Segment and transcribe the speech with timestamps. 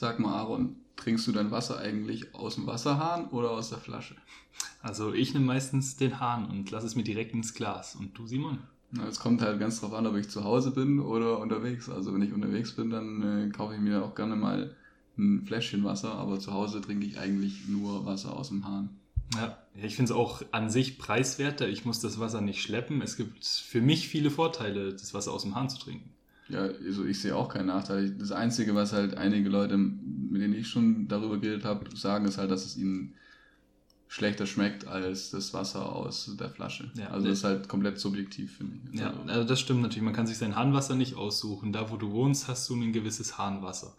[0.00, 4.16] Sag mal, Aaron, trinkst du dein Wasser eigentlich aus dem Wasserhahn oder aus der Flasche?
[4.80, 7.96] Also ich nehme meistens den Hahn und lasse es mir direkt ins Glas.
[7.96, 8.60] Und du, Simon?
[8.92, 11.90] Na, es kommt halt ganz drauf an, ob ich zu Hause bin oder unterwegs.
[11.90, 14.74] Also wenn ich unterwegs bin, dann äh, kaufe ich mir auch gerne mal
[15.18, 18.98] ein Fläschchen Wasser, aber zu Hause trinke ich eigentlich nur Wasser aus dem Hahn.
[19.36, 21.68] Ja, ich finde es auch an sich preiswerter.
[21.68, 23.02] Ich muss das Wasser nicht schleppen.
[23.02, 26.14] Es gibt für mich viele Vorteile, das Wasser aus dem Hahn zu trinken.
[26.50, 28.10] Ja, also ich sehe auch keinen Nachteil.
[28.10, 32.38] Das Einzige, was halt einige Leute, mit denen ich schon darüber geredet habe, sagen, ist
[32.38, 33.14] halt, dass es ihnen
[34.08, 36.90] schlechter schmeckt als das Wasser aus der Flasche.
[36.94, 38.98] Ja, also das ist halt komplett subjektiv, finde ich.
[38.98, 40.02] Ja, also das stimmt natürlich.
[40.02, 41.72] Man kann sich sein Hahnwasser nicht aussuchen.
[41.72, 43.94] Da, wo du wohnst, hast du ein gewisses Hahnwasser.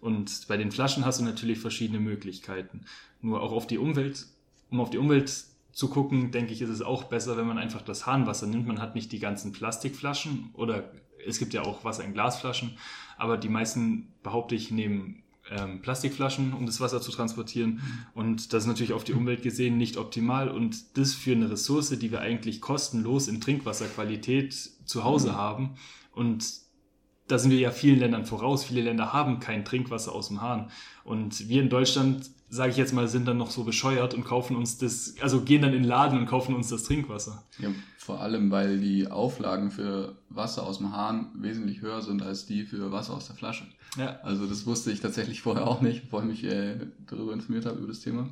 [0.00, 2.82] Und bei den Flaschen hast du natürlich verschiedene Möglichkeiten.
[3.20, 4.26] Nur auch auf die Umwelt,
[4.70, 5.32] um auf die Umwelt
[5.72, 8.68] zu gucken, denke ich, ist es auch besser, wenn man einfach das Hahnwasser nimmt.
[8.68, 10.92] Man hat nicht die ganzen Plastikflaschen oder
[11.24, 12.78] es gibt ja auch Wasser in Glasflaschen,
[13.16, 17.80] aber die meisten, behaupte ich, nehmen ähm, Plastikflaschen, um das Wasser zu transportieren.
[18.14, 20.48] Und das ist natürlich auf die Umwelt gesehen nicht optimal.
[20.48, 25.36] Und das für eine Ressource, die wir eigentlich kostenlos in Trinkwasserqualität zu Hause mhm.
[25.36, 25.70] haben.
[26.12, 26.65] Und
[27.28, 28.64] da sind wir ja vielen Ländern voraus.
[28.64, 30.70] Viele Länder haben kein Trinkwasser aus dem Hahn.
[31.04, 34.56] Und wir in Deutschland, sage ich jetzt mal, sind dann noch so bescheuert und kaufen
[34.56, 37.42] uns das, also gehen dann in den Laden und kaufen uns das Trinkwasser.
[37.58, 42.46] Ja, vor allem, weil die Auflagen für Wasser aus dem Hahn wesentlich höher sind als
[42.46, 43.64] die für Wasser aus der Flasche.
[43.98, 44.20] Ja.
[44.22, 46.76] Also das wusste ich tatsächlich vorher auch nicht, bevor ich mich äh,
[47.08, 48.28] darüber informiert habe, über das Thema.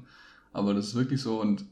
[0.53, 1.65] Aber das ist wirklich so und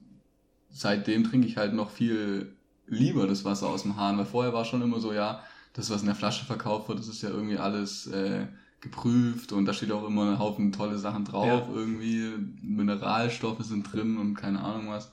[0.70, 2.56] seitdem trinke ich halt noch viel
[2.89, 6.01] lieber das Wasser aus dem Hahn, weil vorher war schon immer so, ja, das, was
[6.01, 8.47] in der Flasche verkauft wird, das ist ja irgendwie alles äh,
[8.81, 11.69] geprüft und da steht auch immer ein Haufen tolle Sachen drauf, ja.
[11.75, 15.11] irgendwie Mineralstoffe sind drin und keine Ahnung was.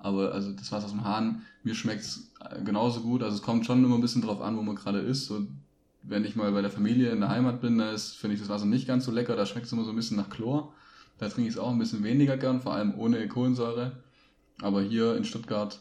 [0.00, 2.32] Aber also das Wasser aus dem Hahn, mir schmeckt's
[2.64, 3.22] genauso gut.
[3.22, 5.26] Also es kommt schon immer ein bisschen drauf an, wo man gerade ist.
[5.26, 5.46] So,
[6.02, 8.48] wenn ich mal bei der Familie in der Heimat bin, da ist, finde ich das
[8.48, 9.36] Wasser nicht ganz so lecker.
[9.36, 10.72] Da schmeckt es immer so ein bisschen nach Chlor.
[11.18, 13.92] Da trinke ich es auch ein bisschen weniger gern, vor allem ohne Kohlensäure.
[14.62, 15.80] Aber hier in Stuttgart,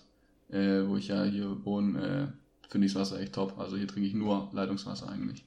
[0.50, 2.28] äh, wo ich ja hier wohne, äh,
[2.69, 3.59] finde ich das Wasser echt top.
[3.59, 5.44] Also hier trinke ich nur Leitungswasser eigentlich.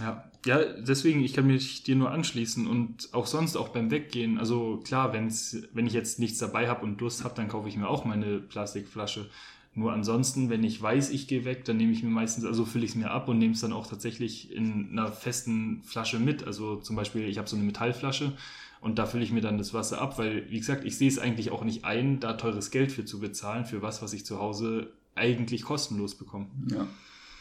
[0.00, 4.38] Ja, ja, deswegen, ich kann mich dir nur anschließen und auch sonst auch beim Weggehen.
[4.38, 7.76] Also klar, wenn's, wenn ich jetzt nichts dabei habe und Durst habe, dann kaufe ich
[7.76, 9.28] mir auch meine Plastikflasche.
[9.74, 12.84] Nur ansonsten, wenn ich weiß, ich gehe weg, dann nehme ich mir meistens, also fülle
[12.84, 16.44] ich es mir ab und nehme es dann auch tatsächlich in einer festen Flasche mit.
[16.44, 18.32] Also zum Beispiel, ich habe so eine Metallflasche
[18.80, 21.18] und da fülle ich mir dann das Wasser ab, weil, wie gesagt, ich sehe es
[21.18, 24.40] eigentlich auch nicht ein, da teures Geld für zu bezahlen, für was, was ich zu
[24.40, 26.46] Hause eigentlich kostenlos bekomme.
[26.68, 26.86] Ja.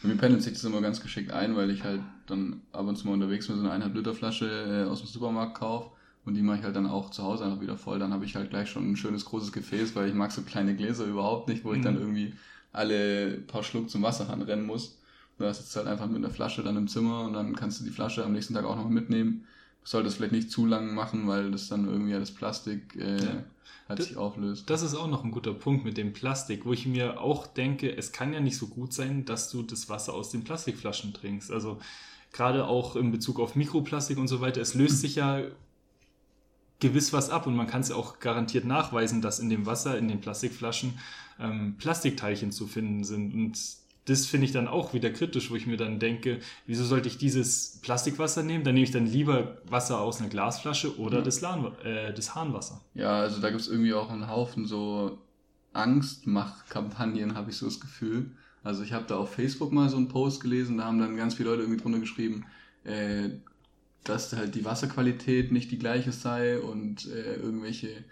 [0.04, 3.08] Mir pendelt sich das immer ganz geschickt ein, weil ich halt dann ab und zu
[3.08, 5.92] mal unterwegs mit so einer 1,5 Liter Flasche äh, aus dem Supermarkt kaufe
[6.26, 8.00] und die mache ich halt dann auch zu Hause einfach wieder voll.
[8.00, 10.76] Dann habe ich halt gleich schon ein schönes großes Gefäß, weil ich mag so kleine
[10.76, 12.02] Gläser überhaupt nicht, wo ich dann mhm.
[12.02, 12.34] irgendwie
[12.72, 14.98] alle paar Schluck zum Wasserhahn rennen muss.
[15.38, 17.84] Du hast jetzt halt einfach mit einer Flasche dann im Zimmer und dann kannst du
[17.84, 19.46] die Flasche am nächsten Tag auch noch mitnehmen.
[19.84, 23.44] Du solltest vielleicht nicht zu lang machen, weil das dann irgendwie das Plastik äh, ja.
[23.90, 24.70] halt das, sich auflöst.
[24.70, 27.96] Das ist auch noch ein guter Punkt mit dem Plastik, wo ich mir auch denke,
[27.96, 31.52] es kann ja nicht so gut sein, dass du das Wasser aus den Plastikflaschen trinkst.
[31.52, 31.80] Also
[32.32, 35.42] gerade auch in Bezug auf Mikroplastik und so weiter, es löst sich ja
[36.80, 39.98] gewiss was ab und man kann es ja auch garantiert nachweisen, dass in dem Wasser,
[39.98, 41.00] in den Plastikflaschen
[41.40, 43.34] ähm, Plastikteilchen zu finden sind.
[43.34, 43.58] Und
[44.06, 47.18] das finde ich dann auch wieder kritisch, wo ich mir dann denke, wieso sollte ich
[47.18, 48.64] dieses Plastikwasser nehmen?
[48.64, 51.24] Dann nehme ich dann lieber Wasser aus einer Glasflasche oder ja.
[51.24, 52.82] das, Lahn, äh, das Hahnwasser.
[52.96, 55.20] Ja, also da gibt es irgendwie auch einen Haufen so
[55.74, 58.32] Angstmachkampagnen, habe ich so das Gefühl.
[58.64, 61.36] Also ich habe da auf Facebook mal so einen Post gelesen, da haben dann ganz
[61.36, 62.46] viele Leute irgendwie drunter geschrieben,
[62.84, 63.30] äh,
[64.04, 68.04] dass halt die Wasserqualität nicht die gleiche sei und äh, irgendwelche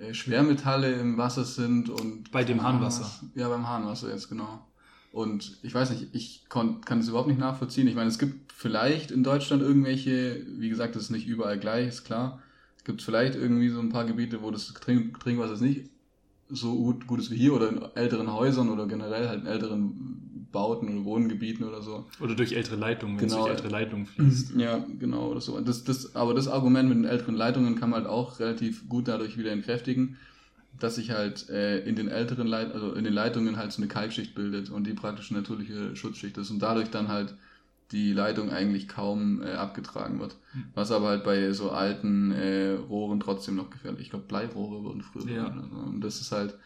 [0.00, 3.10] äh, Schwermetalle im Wasser sind und bei dem Hahnwasser.
[3.34, 4.66] Ja, beim Hahnwasser jetzt genau.
[5.14, 7.86] Und ich weiß nicht, ich kann es überhaupt nicht nachvollziehen.
[7.86, 11.86] Ich meine, es gibt vielleicht in Deutschland irgendwelche, wie gesagt, das ist nicht überall gleich,
[11.86, 12.42] ist klar.
[12.76, 15.88] Es gibt vielleicht irgendwie so ein paar Gebiete, wo das Trink Trinkwasser nicht
[16.48, 20.48] so gut, gut ist wie hier oder in älteren Häusern oder generell halt in älteren
[20.50, 22.06] Bauten oder Wohngebieten oder so.
[22.18, 23.38] Oder durch ältere Leitungen, wenn genau.
[23.38, 24.54] es durch ältere Leitungen fließt.
[24.56, 25.60] Ja, genau, oder so.
[25.60, 29.06] Das, das, aber das Argument mit den älteren Leitungen kann man halt auch relativ gut
[29.06, 30.16] dadurch wieder entkräftigen,
[30.78, 33.88] dass sich halt äh, in den älteren Leit also in den Leitungen halt so eine
[33.88, 37.34] Kalkschicht bildet und die praktisch eine natürliche Schutzschicht ist und dadurch dann halt
[37.92, 40.36] die Leitung eigentlich kaum äh, abgetragen wird.
[40.52, 40.64] Hm.
[40.74, 44.02] Was aber halt bei so alten äh, Rohren trotzdem noch gefährlich.
[44.02, 45.30] Ich glaube, Bleirohre wurden früher.
[45.30, 45.46] Ja.
[45.46, 46.58] Also, und das ist halt,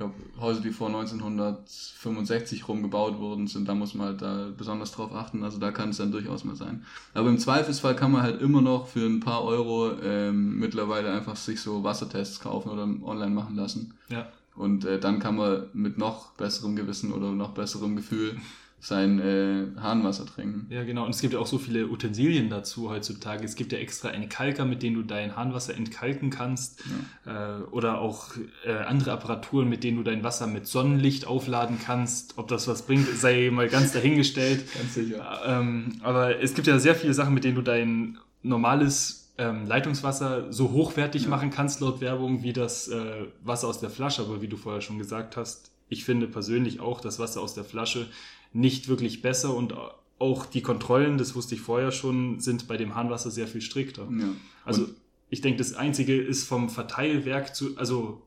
[0.00, 5.14] glaube, Häuser, die vor 1965 rumgebaut worden sind, da muss man halt da besonders drauf
[5.14, 5.44] achten.
[5.44, 6.86] Also da kann es dann durchaus mal sein.
[7.12, 11.36] Aber im Zweifelsfall kann man halt immer noch für ein paar Euro ähm, mittlerweile einfach
[11.36, 13.92] sich so Wassertests kaufen oder online machen lassen.
[14.08, 14.26] Ja.
[14.56, 18.38] Und äh, dann kann man mit noch besserem Gewissen oder noch besserem Gefühl
[18.80, 20.66] sein äh, Hahnwasser trinken.
[20.70, 21.04] Ja, genau.
[21.04, 23.44] Und es gibt ja auch so viele Utensilien dazu heutzutage.
[23.44, 26.82] Es gibt ja extra einen Kalker, mit dem du dein Hahnwasser entkalken kannst.
[27.26, 27.58] Ja.
[27.58, 28.28] Äh, oder auch
[28.64, 32.38] äh, andere Apparaturen, mit denen du dein Wasser mit Sonnenlicht aufladen kannst.
[32.38, 34.64] Ob das was bringt, sei mal ganz dahingestellt.
[34.74, 35.40] ganz sicher.
[35.44, 40.50] Ähm, aber es gibt ja sehr viele Sachen, mit denen du dein normales ähm, Leitungswasser
[40.50, 41.28] so hochwertig ja.
[41.28, 44.22] machen kannst, laut Werbung, wie das äh, Wasser aus der Flasche.
[44.22, 47.64] Aber wie du vorher schon gesagt hast, ich finde persönlich auch das Wasser aus der
[47.64, 48.06] Flasche
[48.52, 49.74] nicht wirklich besser und
[50.18, 54.08] auch die Kontrollen, das wusste ich vorher schon, sind bei dem Hahnwasser sehr viel strikter.
[54.10, 54.28] Ja.
[54.64, 54.88] Also
[55.30, 58.22] ich denke, das Einzige ist vom Verteilwerk zu, also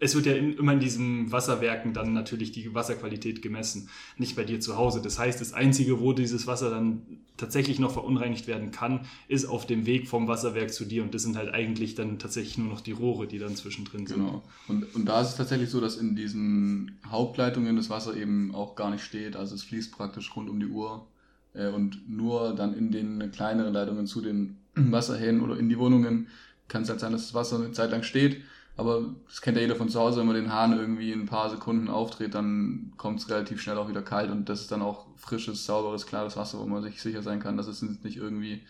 [0.00, 4.44] es wird ja in, immer in diesen Wasserwerken dann natürlich die Wasserqualität gemessen, nicht bei
[4.44, 5.02] dir zu Hause.
[5.02, 7.02] Das heißt, das Einzige, wo dieses Wasser dann
[7.36, 11.02] tatsächlich noch verunreinigt werden kann, ist auf dem Weg vom Wasserwerk zu dir.
[11.02, 14.18] Und das sind halt eigentlich dann tatsächlich nur noch die Rohre, die dann zwischendrin sind.
[14.18, 14.42] Genau.
[14.68, 18.76] Und, und da ist es tatsächlich so, dass in diesen Hauptleitungen das Wasser eben auch
[18.76, 19.34] gar nicht steht.
[19.34, 21.06] Also es fließt praktisch rund um die Uhr.
[21.54, 26.28] Äh, und nur dann in den kleineren Leitungen zu den Wasserhähnen oder in die Wohnungen
[26.68, 28.42] kann es halt sein, dass das Wasser eine Zeit lang steht
[28.78, 31.26] aber das kennt ja jeder von zu Hause, wenn man den Hahn irgendwie in ein
[31.26, 34.82] paar Sekunden aufdreht, dann kommt es relativ schnell auch wieder kalt und das ist dann
[34.82, 38.62] auch frisches, sauberes, klares Wasser, wo man sich sicher sein kann, dass es nicht irgendwie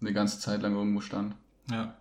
[0.00, 1.36] eine ganze Zeit lang irgendwo stand.
[1.70, 1.96] Ja.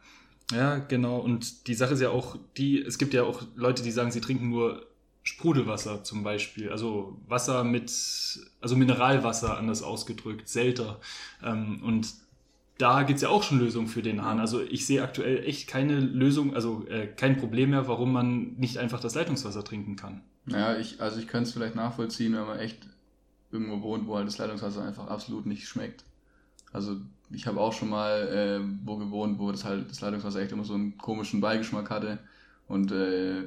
[0.52, 1.20] Ja, genau.
[1.20, 4.22] Und die Sache ist ja auch die, es gibt ja auch Leute, die sagen, sie
[4.22, 4.88] trinken nur
[5.24, 7.92] Sprudelwasser zum Beispiel, also Wasser mit,
[8.60, 11.00] also Mineralwasser anders ausgedrückt, selter.
[11.44, 12.12] Ähm, und
[12.78, 14.40] da gibt es ja auch schon Lösungen für den Hahn.
[14.40, 18.78] Also ich sehe aktuell echt keine Lösung, also äh, kein Problem mehr, warum man nicht
[18.78, 20.22] einfach das Leitungswasser trinken kann.
[20.48, 22.88] Ja, ich, also ich könnte es vielleicht nachvollziehen, wenn man echt
[23.52, 26.04] irgendwo wohnt, wo halt das Leitungswasser einfach absolut nicht schmeckt.
[26.74, 26.98] Also
[27.30, 30.64] ich habe auch schon mal äh, wo gewohnt, wo das halt das Leitungswasser echt immer
[30.64, 32.20] so einen komischen Beigeschmack hatte.
[32.68, 33.44] Und äh,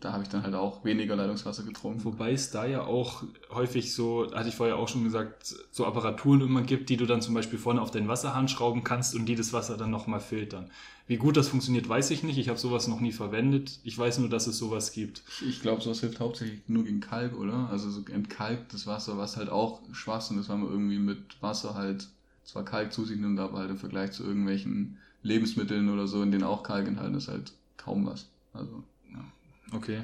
[0.00, 2.04] da habe ich dann halt auch weniger Leitungswasser getrunken.
[2.04, 6.40] Wobei es da ja auch häufig so, hatte ich vorher auch schon gesagt, so Apparaturen
[6.40, 9.34] immer gibt, die du dann zum Beispiel vorne auf den Wasserhahn schrauben kannst und die
[9.34, 10.70] das Wasser dann nochmal filtern.
[11.08, 12.38] Wie gut das funktioniert, weiß ich nicht.
[12.38, 13.80] Ich habe sowas noch nie verwendet.
[13.82, 15.22] Ich weiß nur, dass es sowas gibt.
[15.48, 17.68] Ich glaube, sowas hilft hauptsächlich nur gegen Kalk, oder?
[17.70, 22.08] Also so entkalktes Wasser, was halt auch Schwachsinn ist, weil man irgendwie mit Wasser halt
[22.44, 26.30] zwar Kalk zu sich nimmt, aber halt im Vergleich zu irgendwelchen Lebensmitteln oder so, in
[26.30, 28.28] denen auch Kalk enthalten ist, halt kaum was.
[28.52, 28.84] Also
[29.72, 30.00] Okay.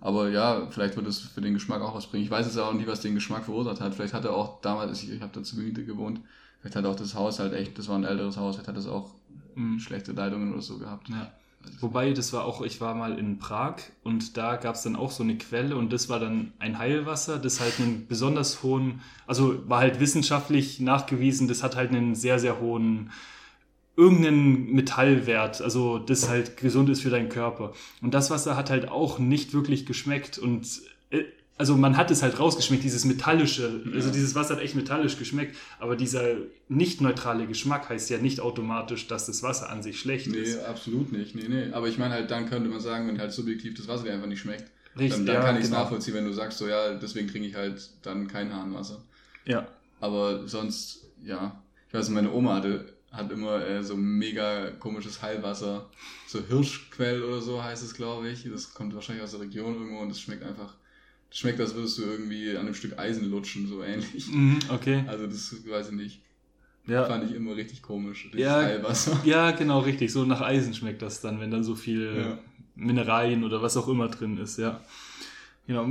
[0.00, 2.24] Aber ja, vielleicht wird es für den Geschmack auch was bringen.
[2.24, 3.94] Ich weiß jetzt auch nicht, was den Geschmack verursacht hat.
[3.94, 6.20] Vielleicht hat er auch damals, ich, ich habe da zur Miete gewohnt,
[6.60, 8.86] vielleicht hat auch das Haus halt echt, das war ein älteres Haus, vielleicht hat es
[8.86, 9.10] auch
[9.54, 9.78] mhm.
[9.80, 11.08] schlechte Leitungen oder so gehabt.
[11.08, 11.32] Ja.
[11.80, 15.10] Wobei, das war auch, ich war mal in Prag und da gab es dann auch
[15.10, 19.68] so eine Quelle und das war dann ein Heilwasser, das halt einen besonders hohen, also
[19.68, 23.10] war halt wissenschaftlich nachgewiesen, das hat halt einen sehr, sehr hohen
[23.98, 27.72] irgendeinen Metallwert, also das halt gesund ist für deinen Körper.
[28.00, 30.66] Und das Wasser hat halt auch nicht wirklich geschmeckt und
[31.10, 31.24] äh,
[31.58, 35.56] also man hat es halt rausgeschmeckt, dieses metallische, also dieses Wasser hat echt metallisch geschmeckt,
[35.80, 36.36] aber dieser
[36.68, 40.58] nicht neutrale Geschmack heißt ja nicht automatisch, dass das Wasser an sich schlecht nee, ist.
[40.58, 41.34] Nee, absolut nicht.
[41.34, 41.72] Nee, nee.
[41.72, 44.40] Aber ich meine halt, dann könnte man sagen, wenn halt subjektiv das Wasser einfach nicht
[44.40, 45.82] schmeckt, Richtig, dann, dann ja, kann ich es genau.
[45.82, 49.02] nachvollziehen, wenn du sagst, so ja, deswegen trinke ich halt dann kein Hahnwasser.
[49.44, 49.66] Ja.
[49.98, 55.88] Aber sonst, ja, ich weiß, meine Oma hatte hat immer äh, so mega komisches Heilwasser.
[56.26, 58.44] So Hirschquell oder so heißt es, glaube ich.
[58.50, 60.74] Das kommt wahrscheinlich aus der Region irgendwo und das schmeckt einfach.
[61.30, 64.28] Das schmeckt, als würdest du irgendwie an einem Stück Eisen lutschen, so ähnlich.
[64.28, 65.04] Mhm, okay.
[65.06, 66.20] Also das weiß ich nicht.
[66.86, 67.04] Ja.
[67.04, 69.20] Fand ich immer richtig komisch, das ja, Heilwasser.
[69.24, 70.10] Ja, genau, richtig.
[70.10, 72.38] So nach Eisen schmeckt das dann, wenn dann so viel ja.
[72.76, 74.80] Mineralien oder was auch immer drin ist, ja.
[75.68, 75.84] Genau,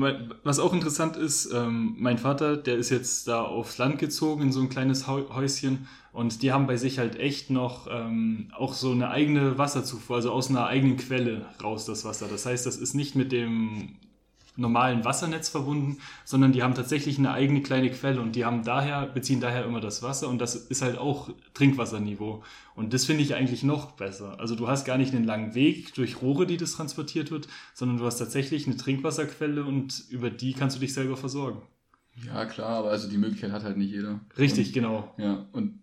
[0.44, 4.52] was auch interessant ist, ähm, mein Vater, der ist jetzt da aufs Land gezogen in
[4.52, 8.92] so ein kleines Häuschen und die haben bei sich halt echt noch ähm, auch so
[8.92, 12.28] eine eigene Wasserzufuhr, also aus einer eigenen Quelle raus das Wasser.
[12.28, 13.90] Das heißt, das ist nicht mit dem
[14.58, 19.06] normalen Wassernetz verbunden, sondern die haben tatsächlich eine eigene kleine Quelle und die haben daher,
[19.06, 22.44] beziehen daher immer das Wasser und das ist halt auch Trinkwasserniveau.
[22.76, 24.40] Und das finde ich eigentlich noch besser.
[24.40, 27.98] Also du hast gar nicht einen langen Weg durch Rohre, die das transportiert wird, sondern
[27.98, 31.62] du hast tatsächlich eine Trinkwasserquelle und über die kannst du dich selber versorgen.
[32.26, 34.20] Ja, klar, aber also die Möglichkeit hat halt nicht jeder.
[34.38, 35.14] Richtig, und, genau.
[35.18, 35.80] Ja, und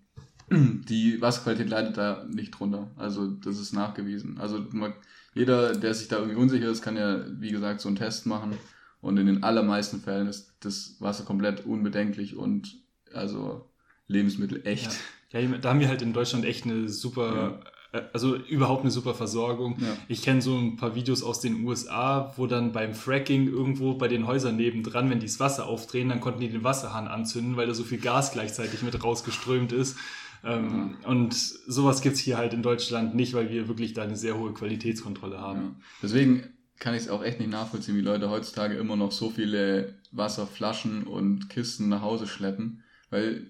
[0.50, 2.90] die Wasserqualität leidet da nicht drunter.
[2.97, 4.38] Also das ist nachgewiesen.
[4.38, 4.95] Also man,
[5.35, 8.57] jeder, der sich da irgendwie unsicher ist, kann ja, wie gesagt, so einen Test machen.
[9.00, 12.75] Und in den allermeisten Fällen ist das Wasser komplett unbedenklich und
[13.12, 13.69] also
[14.07, 14.91] Lebensmittel echt.
[15.31, 17.61] Ja, ja da haben wir halt in Deutschland echt eine super,
[17.93, 17.99] ja.
[17.99, 19.76] Äh, also überhaupt eine super Versorgung.
[19.81, 19.97] Ja.
[20.09, 24.09] Ich kenne so ein paar Videos aus den USA, wo dann beim Fracking irgendwo bei
[24.09, 27.67] den Häusern nebendran, wenn die das Wasser aufdrehen, dann konnten die den Wasserhahn anzünden, weil
[27.67, 29.97] da so viel Gas gleichzeitig mit rausgeströmt ist.
[30.44, 31.08] Ähm, ja.
[31.08, 34.52] Und sowas gibt's hier halt in Deutschland nicht, weil wir wirklich da eine sehr hohe
[34.52, 35.60] Qualitätskontrolle haben.
[35.60, 35.70] Ja.
[36.02, 39.94] Deswegen, kann ich es auch echt nicht nachvollziehen, wie Leute heutzutage immer noch so viele
[40.12, 43.46] Wasserflaschen und Kisten nach Hause schleppen, weil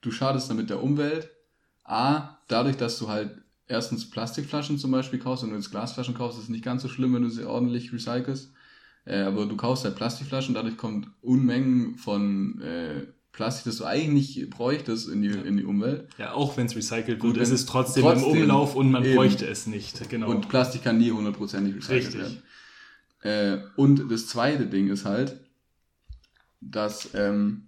[0.00, 1.30] du schadest damit der Umwelt.
[1.84, 6.38] A, dadurch, dass du halt erstens Plastikflaschen zum Beispiel kaufst und du jetzt Glasflaschen kaufst,
[6.38, 8.52] ist es nicht ganz so schlimm, wenn du sie ordentlich recycelst.
[9.04, 14.48] Äh, aber du kaufst halt Plastikflaschen, dadurch kommt Unmengen von äh, Plastik, das du eigentlich
[14.48, 16.08] bräuchtest in die, in die Umwelt.
[16.18, 19.16] Ja, auch wenn es recycelt wird, ist es trotzdem, trotzdem, im Umlauf und man eben.
[19.16, 20.08] bräuchte es nicht.
[20.08, 20.30] Genau.
[20.30, 22.20] Und Plastik kann nie hundertprozentig recycelt Richtig.
[22.20, 22.42] werden.
[23.22, 25.36] Äh, und das zweite Ding ist halt,
[26.60, 27.66] dass ähm,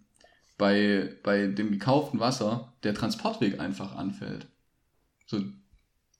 [0.56, 4.46] bei, bei dem gekauften Wasser der Transportweg einfach anfällt.
[5.26, 5.40] So,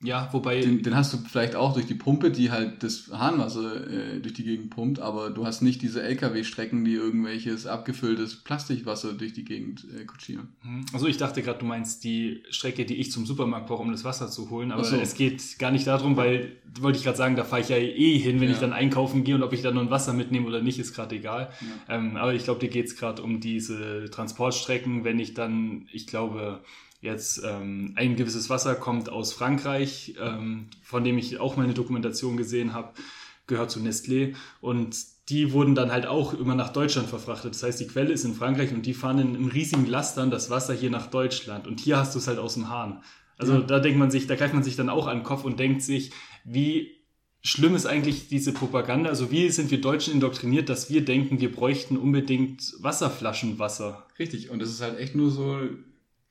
[0.03, 0.61] ja, wobei.
[0.61, 4.35] Den, den, hast du vielleicht auch durch die Pumpe, die halt das Hahnwasser äh, durch
[4.35, 9.45] die Gegend pumpt, aber du hast nicht diese LKW-Strecken, die irgendwelches abgefülltes Plastikwasser durch die
[9.45, 10.49] Gegend äh, kutschieren.
[10.63, 10.85] Mhm.
[10.93, 14.05] Also ich dachte gerade, du meinst die Strecke, die ich zum Supermarkt brauche, um das
[14.05, 14.97] Wasser zu holen, aber so.
[14.97, 18.19] es geht gar nicht darum, weil, wollte ich gerade sagen, da fahre ich ja eh
[18.19, 18.55] hin, wenn ja.
[18.55, 20.93] ich dann einkaufen gehe und ob ich dann nur ein Wasser mitnehme oder nicht, ist
[20.93, 21.51] gerade egal.
[21.89, 21.97] Ja.
[21.97, 26.07] Ähm, aber ich glaube, dir geht es gerade um diese Transportstrecken, wenn ich dann, ich
[26.07, 26.61] glaube,
[27.07, 31.75] jetzt ähm, ein gewisses Wasser kommt aus Frankreich, ähm, von dem ich auch mal eine
[31.75, 32.93] Dokumentation gesehen habe,
[33.47, 34.97] gehört zu Nestlé und
[35.29, 37.55] die wurden dann halt auch immer nach Deutschland verfrachtet.
[37.55, 40.51] Das heißt, die Quelle ist in Frankreich und die fahren in, in riesigen Lastern das
[40.51, 43.03] Wasser hier nach Deutschland und hier hast du es halt aus dem Hahn.
[43.39, 43.61] Also ja.
[43.61, 45.83] da denkt man sich, da greift man sich dann auch an den Kopf und denkt
[45.83, 46.11] sich,
[46.45, 46.97] wie
[47.43, 49.11] schlimm ist eigentlich diese Propaganda?
[49.11, 54.07] Also wie sind wir Deutschen indoktriniert, dass wir denken, wir bräuchten unbedingt Wasserflaschenwasser?
[54.19, 55.59] Richtig, und das ist halt echt nur so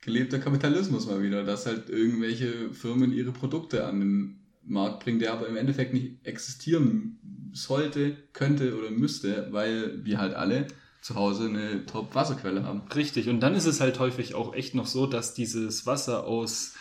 [0.06, 5.32] gelebter Kapitalismus mal wieder, dass halt irgendwelche Firmen ihre Produkte an den Markt bringen, der
[5.32, 7.18] aber im Endeffekt nicht existieren
[7.52, 10.68] sollte, könnte oder müsste, weil wir halt alle
[11.02, 12.82] zu Hause eine Top-Wasserquelle haben.
[12.94, 16.74] Richtig, und dann ist es halt häufig auch echt noch so, dass dieses Wasser aus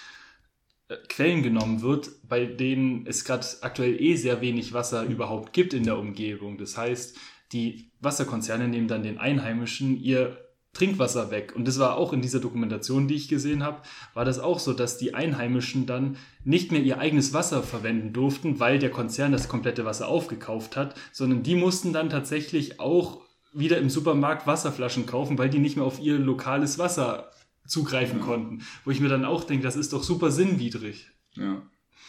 [0.88, 5.74] äh, Quellen genommen wird, bei denen es gerade aktuell eh sehr wenig Wasser überhaupt gibt
[5.74, 6.58] in der Umgebung.
[6.58, 7.17] Das heißt,
[7.51, 10.45] die Wasserkonzerne nehmen dann den Einheimischen ihr
[10.75, 11.53] Trinkwasser weg.
[11.55, 13.82] Und das war auch in dieser Dokumentation, die ich gesehen habe,
[14.13, 18.60] war das auch so, dass die Einheimischen dann nicht mehr ihr eigenes Wasser verwenden durften,
[18.60, 23.22] weil der Konzern das komplette Wasser aufgekauft hat, sondern die mussten dann tatsächlich auch
[23.53, 27.32] wieder im Supermarkt Wasserflaschen kaufen, weil die nicht mehr auf ihr lokales Wasser
[27.65, 28.25] zugreifen ja.
[28.25, 28.63] konnten.
[28.84, 31.10] Wo ich mir dann auch denke, das ist doch super sinnwidrig.
[31.36, 31.62] Ja,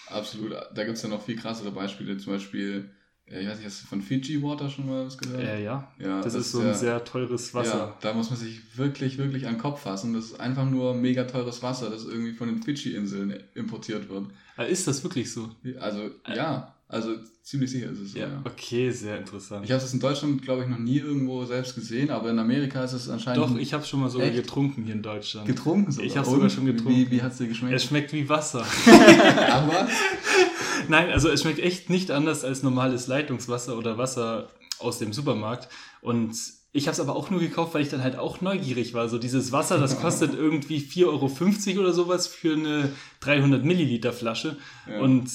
[0.08, 0.52] absolut.
[0.74, 2.90] Da gibt es ja noch viel krassere Beispiele, zum Beispiel
[3.28, 5.42] ich weiß nicht, hast du von Fiji Water schon mal was gehört?
[5.42, 6.20] Äh, ja, ja.
[6.20, 7.78] Das, das ist so ein ja, sehr teures Wasser.
[7.78, 10.14] Ja, da muss man sich wirklich, wirklich an den Kopf fassen.
[10.14, 14.26] Das ist einfach nur mega teures Wasser, das irgendwie von den Fidschi-Inseln importiert wird.
[14.56, 15.50] Ah, ist das wirklich so?
[15.80, 16.75] Also, ja.
[16.88, 18.18] Also ziemlich sicher ist es so.
[18.18, 18.42] Ja, ja.
[18.44, 19.64] okay, sehr interessant.
[19.64, 22.84] Ich habe es in Deutschland, glaube ich, noch nie irgendwo selbst gesehen, aber in Amerika
[22.84, 23.42] ist es anscheinend.
[23.42, 24.36] Doch, ich habe es schon mal sogar echt?
[24.36, 25.48] getrunken hier in Deutschland.
[25.48, 26.06] Getrunken sogar?
[26.06, 26.94] Ich habe sogar schon getrunken.
[26.94, 27.74] Wie, wie hat es dir geschmeckt?
[27.74, 28.64] Es schmeckt wie Wasser.
[29.50, 29.88] aber?
[30.88, 35.68] Nein, also es schmeckt echt nicht anders als normales Leitungswasser oder Wasser aus dem Supermarkt.
[36.02, 36.36] Und
[36.70, 39.08] ich habe es aber auch nur gekauft, weil ich dann halt auch neugierig war.
[39.08, 41.06] So dieses Wasser, das kostet irgendwie 4,50
[41.72, 42.90] Euro oder sowas für eine
[43.20, 44.56] 300 Milliliter Flasche.
[44.88, 45.00] Ja.
[45.00, 45.28] Und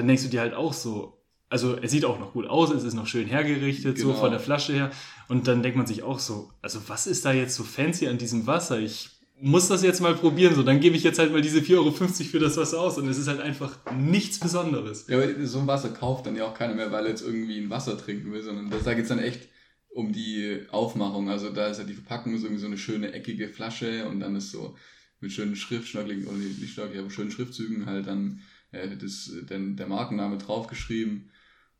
[0.00, 2.84] dann denkst du dir halt auch so, also es sieht auch noch gut aus, es
[2.84, 4.12] ist noch schön hergerichtet, genau.
[4.12, 4.90] so von der Flasche her.
[5.28, 8.18] Und dann denkt man sich auch so, also was ist da jetzt so fancy an
[8.18, 8.78] diesem Wasser?
[8.78, 11.76] Ich muss das jetzt mal probieren, so dann gebe ich jetzt halt mal diese 4,50
[11.76, 15.06] Euro für das Wasser aus und es ist halt einfach nichts Besonderes.
[15.08, 17.58] Ja, aber so ein Wasser kauft dann ja auch keiner mehr, weil er jetzt irgendwie
[17.58, 19.48] ein Wasser trinken will, sondern da geht es dann echt
[19.90, 21.30] um die Aufmachung.
[21.30, 24.36] Also da ist ja die Verpackung ist irgendwie so eine schöne eckige Flasche und dann
[24.36, 24.76] ist so
[25.20, 28.40] mit schönen Schriftschnörkeligen, oder nicht Schnörkel, aber schönen Schriftzügen halt dann
[28.72, 31.30] äh, das, denn der Markenname draufgeschrieben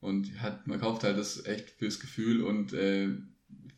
[0.01, 3.09] und hat, man kauft halt das echt fürs Gefühl und äh,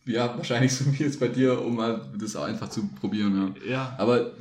[0.05, 3.55] ja, wahrscheinlich so wie jetzt bei dir, um mal das auch einfach zu probieren.
[3.65, 3.71] Ja.
[3.71, 3.95] ja.
[3.99, 4.33] Aber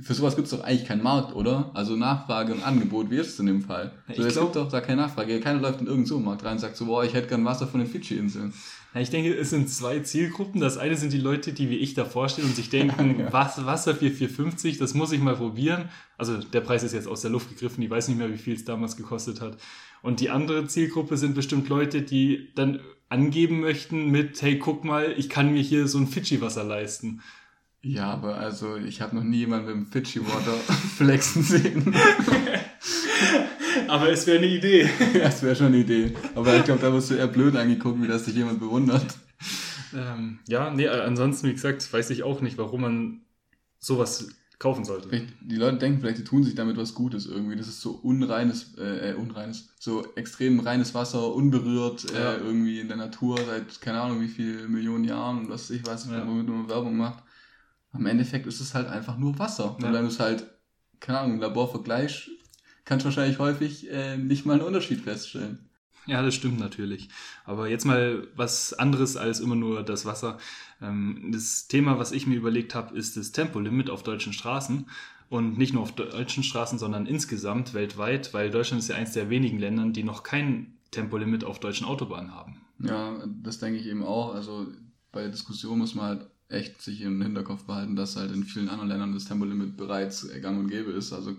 [0.00, 1.70] für sowas gibt es doch eigentlich keinen Markt, oder?
[1.74, 3.92] Also Nachfrage und Angebot, wie ist es in dem Fall?
[4.08, 5.40] Ja, so, es glaub, gibt doch da keine Nachfrage.
[5.40, 7.80] Keiner läuft in irgendeinen Supermarkt rein und sagt so, boah, ich hätte gern Wasser von
[7.80, 8.52] den Fidschi-Inseln.
[8.94, 10.60] Ja, ich denke, es sind zwei Zielgruppen.
[10.60, 13.32] Das eine sind die Leute, die wie ich da vorstehen und sich denken, ja.
[13.32, 15.88] was, Wasser für 4,50, das muss ich mal probieren.
[16.18, 18.54] Also der Preis ist jetzt aus der Luft gegriffen, ich weiß nicht mehr, wie viel
[18.54, 19.56] es damals gekostet hat.
[20.02, 25.14] Und die andere Zielgruppe sind bestimmt Leute, die dann angeben möchten mit, hey, guck mal,
[25.16, 27.22] ich kann mir hier so ein Fidschi-Wasser leisten.
[27.86, 30.54] Ja, aber also ich habe noch nie jemanden mit dem Fidschi-Water
[30.96, 31.94] flexen sehen.
[33.88, 34.90] aber es wäre eine Idee.
[35.22, 36.12] es wäre schon eine Idee.
[36.34, 39.06] Aber ich glaube, da wirst du eher blöd angeguckt, wie das sich jemand bewundert.
[39.94, 43.20] Ähm, ja, nee, ansonsten, wie gesagt, weiß ich auch nicht, warum man
[43.78, 45.08] sowas kaufen sollte.
[45.08, 47.54] Vielleicht, die Leute denken vielleicht, die tun sich damit was Gutes irgendwie.
[47.54, 52.32] Das ist so unreines, äh, äh unreines, so extrem reines Wasser, unberührt, äh, ja.
[52.32, 55.86] äh, irgendwie in der Natur seit keine Ahnung wie viel Millionen Jahren und was ich
[55.86, 56.26] weiß, ja.
[56.26, 57.22] womit man Werbung macht.
[57.96, 59.76] Am Endeffekt ist es halt einfach nur Wasser.
[59.80, 59.86] Ja.
[59.86, 60.46] Und wenn du es halt,
[61.00, 62.30] keine Ahnung, im Labor vergleichst,
[62.84, 65.68] kannst du wahrscheinlich häufig äh, nicht mal einen Unterschied feststellen.
[66.06, 67.08] Ja, das stimmt natürlich.
[67.44, 70.38] Aber jetzt mal was anderes als immer nur das Wasser.
[70.80, 74.88] Ähm, das Thema, was ich mir überlegt habe, ist das Tempolimit auf deutschen Straßen.
[75.28, 79.28] Und nicht nur auf deutschen Straßen, sondern insgesamt weltweit, weil Deutschland ist ja eines der
[79.28, 82.60] wenigen Länder, die noch kein Tempolimit auf deutschen Autobahnen haben.
[82.78, 84.32] Ja, das denke ich eben auch.
[84.32, 84.68] Also
[85.10, 88.68] bei der Diskussion muss man halt echt sich im Hinterkopf behalten, dass halt in vielen
[88.68, 91.12] anderen Ländern das Tempolimit bereits gang und gäbe ist.
[91.12, 91.36] Also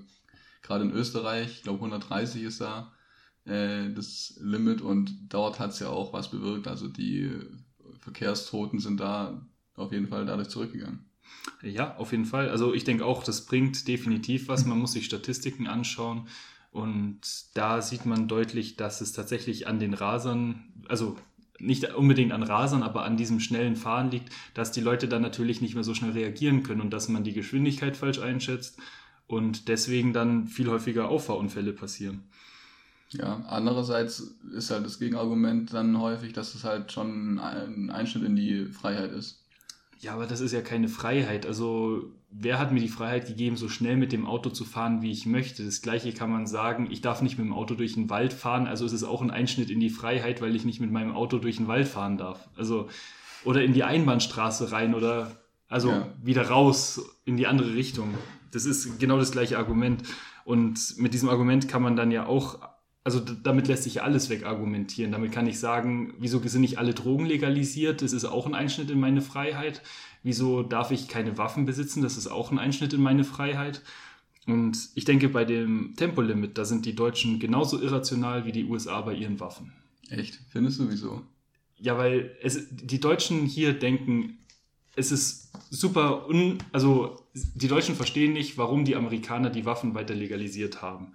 [0.61, 2.91] gerade in Österreich, ich glaube 130 ist da
[3.45, 6.67] äh, das Limit und dort hat es ja auch was bewirkt.
[6.67, 7.31] Also die
[7.99, 9.45] Verkehrstoten sind da
[9.75, 11.05] auf jeden Fall dadurch zurückgegangen.
[11.61, 12.49] Ja, auf jeden Fall.
[12.49, 14.65] Also ich denke auch, das bringt definitiv was.
[14.65, 16.27] Man muss sich Statistiken anschauen
[16.71, 17.21] und
[17.53, 21.17] da sieht man deutlich, dass es tatsächlich an den Rasern, also
[21.59, 25.61] nicht unbedingt an Rasern, aber an diesem schnellen Fahren liegt, dass die Leute dann natürlich
[25.61, 28.77] nicht mehr so schnell reagieren können und dass man die Geschwindigkeit falsch einschätzt
[29.27, 32.23] und deswegen dann viel häufiger Auffahrunfälle passieren.
[33.09, 38.35] Ja, andererseits ist halt das Gegenargument dann häufig, dass es halt schon ein Einschnitt in
[38.35, 39.43] die Freiheit ist.
[39.99, 41.45] Ja, aber das ist ja keine Freiheit.
[41.45, 45.11] Also, wer hat mir die Freiheit gegeben, so schnell mit dem Auto zu fahren, wie
[45.11, 45.65] ich möchte?
[45.65, 48.67] Das gleiche kann man sagen, ich darf nicht mit dem Auto durch den Wald fahren,
[48.67, 51.39] also ist es auch ein Einschnitt in die Freiheit, weil ich nicht mit meinem Auto
[51.39, 52.47] durch den Wald fahren darf.
[52.55, 52.89] Also,
[53.43, 55.31] oder in die Einbahnstraße rein oder
[55.69, 56.07] also ja.
[56.23, 58.13] wieder raus in die andere Richtung.
[58.51, 60.03] Das ist genau das gleiche Argument.
[60.45, 62.59] Und mit diesem Argument kann man dann ja auch
[63.07, 65.13] also damit lässt sich alles wegargumentieren.
[65.13, 68.01] Damit kann ich sagen, wieso sind nicht alle Drogen legalisiert?
[68.01, 69.81] Das ist auch ein Einschnitt in meine Freiheit.
[70.23, 72.01] Wieso darf ich keine Waffen besitzen?
[72.03, 73.81] Das ist auch ein Einschnitt in meine Freiheit.
[74.45, 78.99] Und ich denke, bei dem Tempolimit, da sind die Deutschen genauso irrational wie die USA
[78.99, 79.71] bei ihren Waffen.
[80.09, 80.41] Echt?
[80.49, 81.21] Findest du wieso?
[81.79, 84.37] Ja, weil es, die Deutschen hier denken,
[84.97, 90.13] es ist super un, also die Deutschen verstehen nicht, warum die Amerikaner die Waffen weiter
[90.13, 91.13] legalisiert haben.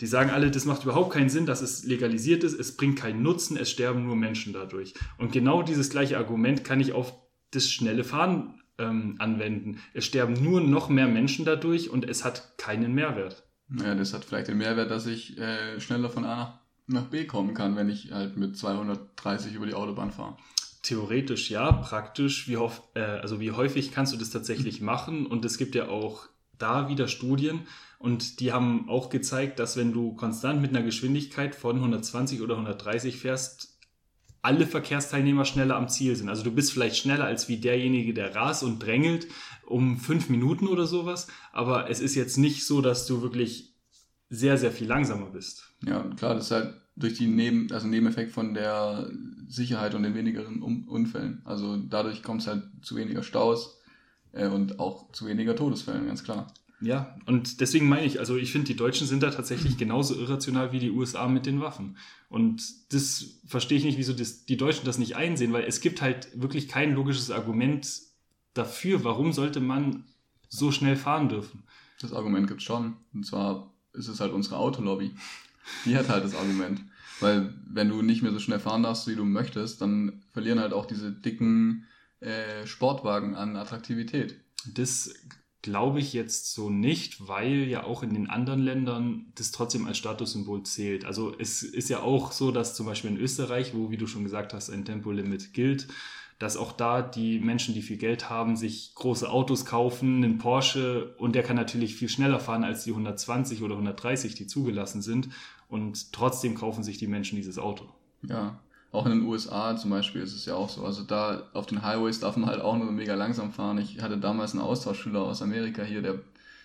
[0.00, 3.22] Die sagen alle, das macht überhaupt keinen Sinn, dass es legalisiert ist, es bringt keinen
[3.22, 4.94] Nutzen, es sterben nur Menschen dadurch.
[5.18, 7.12] Und genau dieses gleiche Argument kann ich auf
[7.50, 9.78] das schnelle Fahren ähm, anwenden.
[9.92, 13.44] Es sterben nur noch mehr Menschen dadurch und es hat keinen Mehrwert.
[13.78, 17.54] Ja, das hat vielleicht den Mehrwert, dass ich äh, schneller von A nach B kommen
[17.54, 20.36] kann, wenn ich halt mit 230 über die Autobahn fahre.
[20.82, 22.54] Theoretisch ja, praktisch, wie,
[22.94, 25.26] äh, also wie häufig kannst du das tatsächlich machen?
[25.26, 26.28] Und es gibt ja auch
[26.62, 27.66] da wieder Studien
[27.98, 32.54] und die haben auch gezeigt, dass wenn du konstant mit einer Geschwindigkeit von 120 oder
[32.54, 33.78] 130 fährst,
[34.42, 36.28] alle Verkehrsteilnehmer schneller am Ziel sind.
[36.28, 39.26] Also du bist vielleicht schneller als wie derjenige, der rast und drängelt
[39.66, 43.74] um fünf Minuten oder sowas, aber es ist jetzt nicht so, dass du wirklich
[44.30, 45.74] sehr, sehr viel langsamer bist.
[45.84, 49.10] Ja, klar, das ist halt durch die Neben, also Nebeneffekt von der
[49.48, 51.42] Sicherheit und den wenigeren Unfällen.
[51.44, 53.79] Also dadurch kommt es halt zu weniger Staus
[54.32, 56.46] und auch zu weniger Todesfällen, ganz klar.
[56.80, 60.72] Ja, und deswegen meine ich, also ich finde, die Deutschen sind da tatsächlich genauso irrational
[60.72, 61.98] wie die USA mit den Waffen.
[62.30, 62.62] Und
[62.92, 66.28] das verstehe ich nicht, wieso das, die Deutschen das nicht einsehen, weil es gibt halt
[66.40, 67.86] wirklich kein logisches Argument
[68.54, 70.04] dafür, warum sollte man
[70.48, 71.64] so schnell fahren dürfen.
[72.00, 72.96] Das Argument gibt es schon.
[73.12, 75.12] Und zwar ist es halt unsere Autolobby.
[75.84, 76.82] Die hat halt das Argument.
[77.20, 80.72] Weil wenn du nicht mehr so schnell fahren darfst, wie du möchtest, dann verlieren halt
[80.72, 81.86] auch diese dicken
[82.20, 84.40] äh, Sportwagen an Attraktivität.
[84.74, 85.14] Das
[85.62, 89.98] glaube ich jetzt so nicht, weil ja auch in den anderen Ländern das trotzdem als
[89.98, 91.04] Statussymbol zählt.
[91.04, 94.24] Also es ist ja auch so, dass zum Beispiel in Österreich, wo, wie du schon
[94.24, 95.88] gesagt hast, ein Tempolimit gilt,
[96.38, 101.14] dass auch da die Menschen, die viel Geld haben, sich große Autos kaufen, einen Porsche
[101.18, 105.28] und der kann natürlich viel schneller fahren als die 120 oder 130, die zugelassen sind
[105.68, 107.84] und trotzdem kaufen sich die Menschen dieses Auto.
[108.22, 108.58] Ja,
[108.92, 110.84] auch in den USA zum Beispiel ist es ja auch so.
[110.84, 113.78] Also da auf den Highways darf man halt auch nur mega langsam fahren.
[113.78, 116.14] Ich hatte damals einen Austauschschüler aus Amerika hier, der,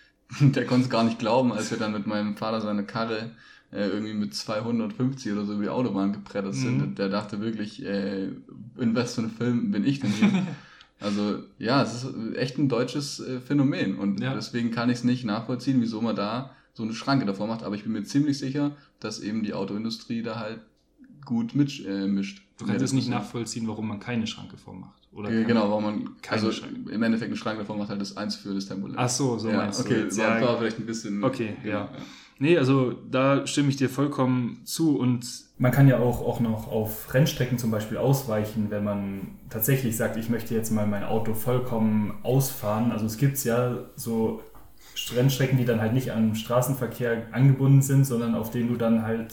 [0.40, 3.30] der konnte es gar nicht glauben, als wir dann mit meinem Vater seine Karre
[3.72, 6.78] äh, irgendwie mit 250 oder so über die Autobahn geprettert sind.
[6.78, 6.94] Mhm.
[6.96, 8.24] Der dachte wirklich, äh,
[8.76, 10.46] in was für einem Film bin ich denn hier?
[11.00, 14.34] also ja, es ist echt ein deutsches äh, Phänomen und ja.
[14.34, 17.62] deswegen kann ich es nicht nachvollziehen, wieso man da so eine Schranke davor macht.
[17.62, 20.60] Aber ich bin mir ziemlich sicher, dass eben die Autoindustrie da halt
[21.26, 21.84] gut mischt.
[21.84, 22.42] Äh, mischt.
[22.58, 25.06] Du kannst es nicht nachvollziehen, warum man keine Schranke vormacht.
[25.12, 26.90] Oder äh, genau, warum man keine also Schranke.
[26.90, 28.98] im Endeffekt eine Schranke davor macht, halt das eins für das Tempolimit.
[28.98, 30.06] Ach so, so ja, meinst okay, du.
[30.06, 31.22] Okay, war, war vielleicht ein bisschen.
[31.22, 31.70] Okay, ja.
[31.70, 31.90] ja.
[32.38, 35.26] Nee, also da stimme ich dir vollkommen zu und
[35.58, 40.18] man kann ja auch, auch noch auf Rennstrecken zum Beispiel ausweichen, wenn man tatsächlich sagt,
[40.18, 42.92] ich möchte jetzt mal mein Auto vollkommen ausfahren.
[42.92, 44.42] Also es gibt ja so
[45.14, 49.32] Rennstrecken, die dann halt nicht an Straßenverkehr angebunden sind, sondern auf denen du dann halt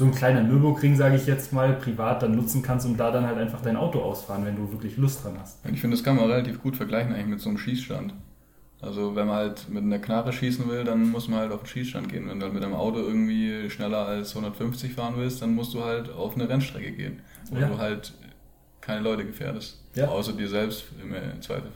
[0.00, 3.26] so ein kleiner Nürburgring, sage ich jetzt mal, privat dann nutzen kannst und da dann
[3.26, 5.58] halt einfach dein Auto ausfahren, wenn du wirklich Lust dran hast.
[5.70, 8.14] Ich finde, das kann man relativ gut vergleichen eigentlich mit so einem Schießstand.
[8.80, 11.66] Also wenn man halt mit einer Knarre schießen will, dann muss man halt auf den
[11.66, 12.30] Schießstand gehen.
[12.30, 15.84] Wenn du halt mit einem Auto irgendwie schneller als 150 fahren willst, dann musst du
[15.84, 17.68] halt auf eine Rennstrecke gehen, wo ja.
[17.68, 18.14] du halt
[18.80, 19.84] keine Leute gefährdest.
[19.96, 20.08] Ja.
[20.08, 21.72] Außer dir selbst im Zweifel.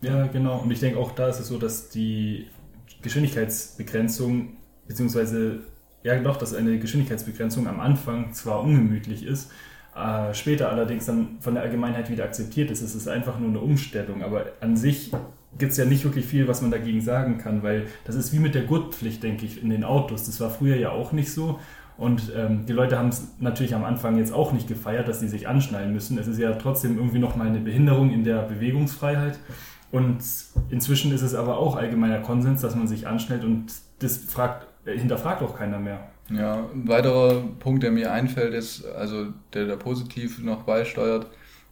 [0.00, 0.60] Ja, genau.
[0.60, 2.46] Und ich denke auch da ist es so, dass die
[3.02, 5.60] Geschwindigkeitsbegrenzung, beziehungsweise
[6.02, 9.50] ja doch, dass eine Geschwindigkeitsbegrenzung am Anfang zwar ungemütlich ist,
[9.96, 12.82] äh, später allerdings dann von der Allgemeinheit wieder akzeptiert ist.
[12.82, 15.10] Es ist einfach nur eine Umstellung, aber an sich
[15.58, 18.38] gibt es ja nicht wirklich viel, was man dagegen sagen kann, weil das ist wie
[18.38, 20.24] mit der Gurtpflicht, denke ich, in den Autos.
[20.24, 21.58] Das war früher ja auch nicht so.
[21.96, 25.26] Und ähm, die Leute haben es natürlich am Anfang jetzt auch nicht gefeiert, dass sie
[25.26, 26.16] sich anschnallen müssen.
[26.16, 29.40] Es ist ja trotzdem irgendwie nochmal eine Behinderung in der Bewegungsfreiheit.
[29.90, 30.18] Und
[30.70, 35.42] inzwischen ist es aber auch allgemeiner Konsens, dass man sich anschnellt und das fragt, hinterfragt
[35.42, 36.00] auch keiner mehr.
[36.30, 41.26] Ja, ein weiterer Punkt, der mir einfällt, ist, also der da positiv noch beisteuert,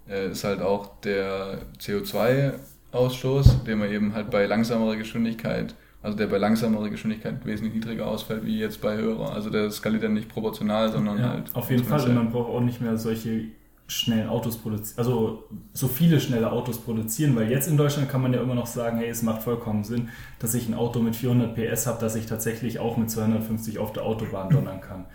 [0.09, 6.27] äh, ist halt auch der CO2-Ausstoß, den man eben halt bei langsamerer Geschwindigkeit, also der
[6.29, 9.33] bei langsamerer Geschwindigkeit wesentlich niedriger ausfällt, wie jetzt bei höherer.
[9.33, 11.55] Also der skaliert dann nicht proportional, sondern ja, halt.
[11.55, 13.49] Auf jeden Fall, und man braucht auch nicht mehr solche
[13.89, 18.33] schnellen Autos produzieren, also so viele schnelle Autos produzieren, weil jetzt in Deutschland kann man
[18.33, 21.55] ja immer noch sagen, hey, es macht vollkommen Sinn, dass ich ein Auto mit 400
[21.55, 25.07] PS habe, dass ich tatsächlich auch mit 250 auf der Autobahn donnern kann.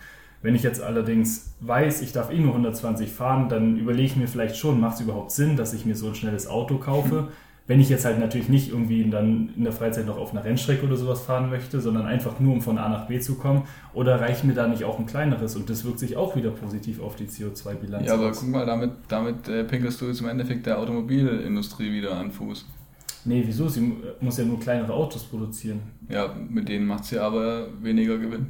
[0.41, 4.27] Wenn ich jetzt allerdings weiß, ich darf eh nur 120 fahren, dann überlege ich mir
[4.27, 7.27] vielleicht schon, macht es überhaupt Sinn, dass ich mir so ein schnelles Auto kaufe?
[7.71, 10.85] Wenn ich jetzt halt natürlich nicht irgendwie dann in der Freizeit noch auf einer Rennstrecke
[10.85, 14.19] oder sowas fahren möchte, sondern einfach nur, um von A nach B zu kommen, oder
[14.19, 15.55] reicht mir da nicht auch ein kleineres?
[15.55, 18.41] Und das wirkt sich auch wieder positiv auf die CO2-Bilanz Ja, aber aus.
[18.41, 22.65] guck mal, damit, damit äh, pinkelst du jetzt im Endeffekt der Automobilindustrie wieder an Fuß.
[23.23, 23.69] Nee, wieso?
[23.69, 25.79] Sie muss ja nur kleinere Autos produzieren.
[26.09, 28.47] Ja, mit denen macht sie aber weniger Gewinn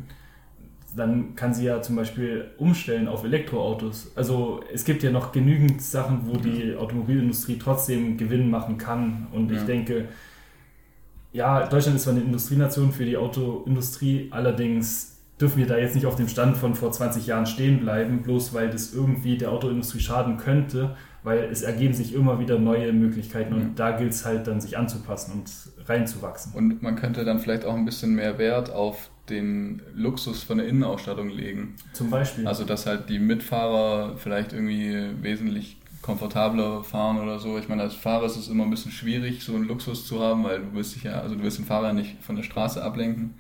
[0.96, 4.12] dann kann sie ja zum Beispiel umstellen auf Elektroautos.
[4.16, 9.28] Also es gibt ja noch genügend Sachen, wo die Automobilindustrie trotzdem Gewinn machen kann.
[9.32, 9.58] Und ja.
[9.58, 10.10] ich denke,
[11.34, 15.11] ja, Deutschland ist zwar eine Industrienation für die Autoindustrie, allerdings
[15.42, 18.54] dürfen wir da jetzt nicht auf dem Stand von vor 20 Jahren stehen bleiben, bloß
[18.54, 23.54] weil das irgendwie der Autoindustrie schaden könnte, weil es ergeben sich immer wieder neue Möglichkeiten
[23.54, 23.70] und ja.
[23.76, 26.54] da gilt es halt dann, sich anzupassen und reinzuwachsen.
[26.54, 30.68] Und man könnte dann vielleicht auch ein bisschen mehr Wert auf den Luxus von der
[30.68, 31.76] Innenausstattung legen.
[31.94, 32.48] Zum Beispiel.
[32.48, 37.58] Also, dass halt die Mitfahrer vielleicht irgendwie wesentlich komfortabler fahren oder so.
[37.58, 40.44] Ich meine, als Fahrer ist es immer ein bisschen schwierig, so einen Luxus zu haben,
[40.44, 43.36] weil du willst dich ja, also du willst den Fahrer nicht von der Straße ablenken.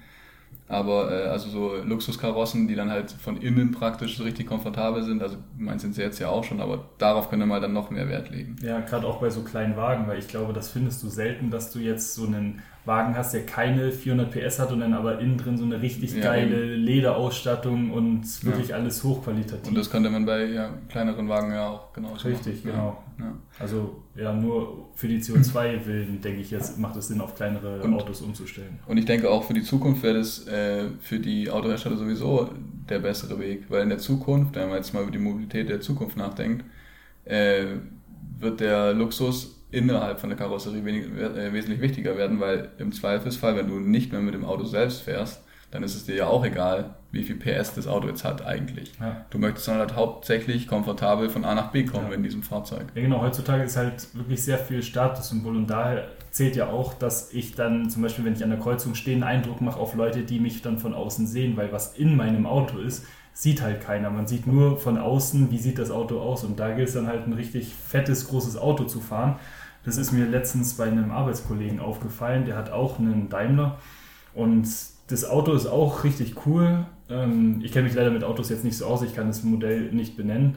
[0.72, 5.22] Aber äh, also so Luxuskarossen, die dann halt von innen praktisch so richtig komfortabel sind,
[5.22, 8.08] also meins sind sie jetzt ja auch schon, aber darauf könnte man dann noch mehr
[8.08, 8.56] Wert legen.
[8.64, 11.74] Ja, gerade auch bei so kleinen Wagen, weil ich glaube, das findest du selten, dass
[11.74, 15.38] du jetzt so einen Wagen hast, der keine 400 PS hat und dann aber innen
[15.38, 16.84] drin so eine richtig ja, geile eben.
[16.84, 18.78] Lederausstattung und wirklich ja.
[18.78, 19.68] alles hochqualitativ.
[19.68, 22.96] Und das könnte man bei ja, kleineren Wagen ja auch genauso Richtig, machen.
[23.18, 23.34] genau.
[23.60, 27.94] Also ja, nur für die CO2-Willen, denke ich jetzt, macht es Sinn, auf kleinere und,
[27.94, 28.80] Autos umzustellen.
[28.88, 32.50] Und ich denke auch für die Zukunft wäre das äh, für die Autohersteller sowieso
[32.90, 35.82] der bessere Weg, weil in der Zukunft, wenn man jetzt mal über die Mobilität der
[35.82, 36.66] Zukunft nachdenkt,
[37.26, 37.66] äh,
[38.40, 43.56] wird der Luxus innerhalb von der Karosserie wenig, äh, wesentlich wichtiger werden, weil im Zweifelsfall,
[43.56, 46.46] wenn du nicht mehr mit dem Auto selbst fährst, dann ist es dir ja auch
[46.46, 48.92] egal, wie viel PS das Auto jetzt hat eigentlich.
[49.00, 49.26] Ja.
[49.30, 52.16] Du möchtest dann halt hauptsächlich komfortabel von A nach B kommen ja.
[52.16, 52.88] in diesem Fahrzeug.
[52.94, 57.34] Ja genau, heutzutage ist halt wirklich sehr viel Statussymbol und daher zählt ja auch, dass
[57.34, 60.24] ich dann zum Beispiel, wenn ich an der Kreuzung stehe, einen Eindruck mache auf Leute,
[60.24, 64.10] die mich dann von außen sehen, weil was in meinem Auto ist, sieht halt keiner.
[64.10, 67.08] Man sieht nur von außen, wie sieht das Auto aus und da gilt es dann
[67.08, 69.40] halt ein richtig fettes, großes Auto zu fahren
[69.84, 73.78] das ist mir letztens bei einem Arbeitskollegen aufgefallen, der hat auch einen Daimler
[74.34, 74.68] und
[75.08, 76.86] das Auto ist auch richtig cool.
[77.10, 79.92] Ähm, ich kenne mich leider mit Autos jetzt nicht so aus, ich kann das Modell
[79.92, 80.56] nicht benennen.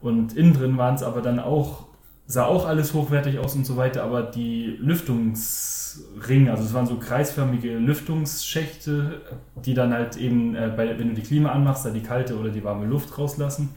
[0.00, 1.86] Und innen drin waren es aber dann auch,
[2.26, 6.96] sah auch alles hochwertig aus und so weiter, aber die Lüftungsringe, also es waren so
[6.96, 9.22] kreisförmige Lüftungsschächte,
[9.64, 12.62] die dann halt eben, äh, wenn du die Klima anmachst, da die kalte oder die
[12.62, 13.70] warme Luft rauslassen.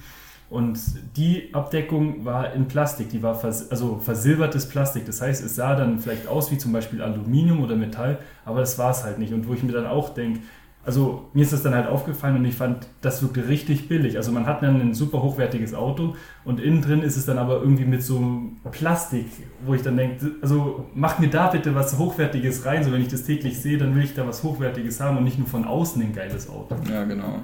[0.51, 0.79] Und
[1.15, 5.05] die Abdeckung war in Plastik, die war vers also versilbertes Plastik.
[5.05, 8.77] Das heißt, es sah dann vielleicht aus wie zum Beispiel Aluminium oder Metall, aber das
[8.77, 9.31] war es halt nicht.
[9.31, 10.41] Und wo ich mir dann auch denke,
[10.83, 14.17] also mir ist das dann halt aufgefallen und ich fand, das wirkte richtig billig.
[14.17, 17.61] Also man hat dann ein super hochwertiges Auto und innen drin ist es dann aber
[17.61, 19.27] irgendwie mit so Plastik,
[19.65, 22.83] wo ich dann denke, also mach mir da bitte was Hochwertiges rein.
[22.83, 25.39] So wenn ich das täglich sehe, dann will ich da was Hochwertiges haben und nicht
[25.39, 26.75] nur von außen ein geiles Auto.
[26.91, 27.39] Ja, genau.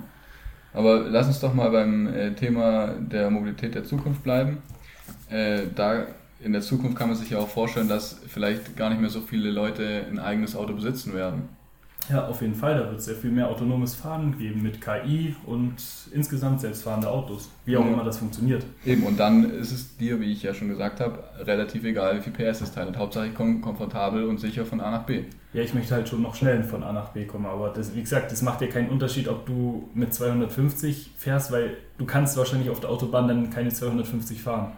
[0.74, 4.58] Aber lass uns doch mal beim äh, Thema der Mobilität der Zukunft bleiben.
[5.30, 6.06] Äh, da
[6.40, 9.22] in der Zukunft kann man sich ja auch vorstellen, dass vielleicht gar nicht mehr so
[9.22, 11.50] viele Leute ein eigenes Auto besitzen werden.
[12.10, 12.78] Ja, auf jeden Fall.
[12.78, 15.76] Da wird es sehr viel mehr autonomes Fahren geben mit KI und
[16.12, 17.92] insgesamt selbstfahrende Autos, wie auch ja.
[17.92, 18.66] immer das funktioniert.
[18.86, 22.22] Eben, und dann ist es dir, wie ich ja schon gesagt habe, relativ egal, wie
[22.22, 22.98] viel PS es teilt.
[22.98, 25.24] Hauptsache ich komme komfortabel und sicher von A nach B.
[25.54, 28.02] Ja, ich möchte halt schon noch schnell von A nach B kommen, aber das, wie
[28.02, 32.70] gesagt, das macht ja keinen Unterschied, ob du mit 250 fährst, weil du kannst wahrscheinlich
[32.70, 34.74] auf der Autobahn dann keine 250 fahren.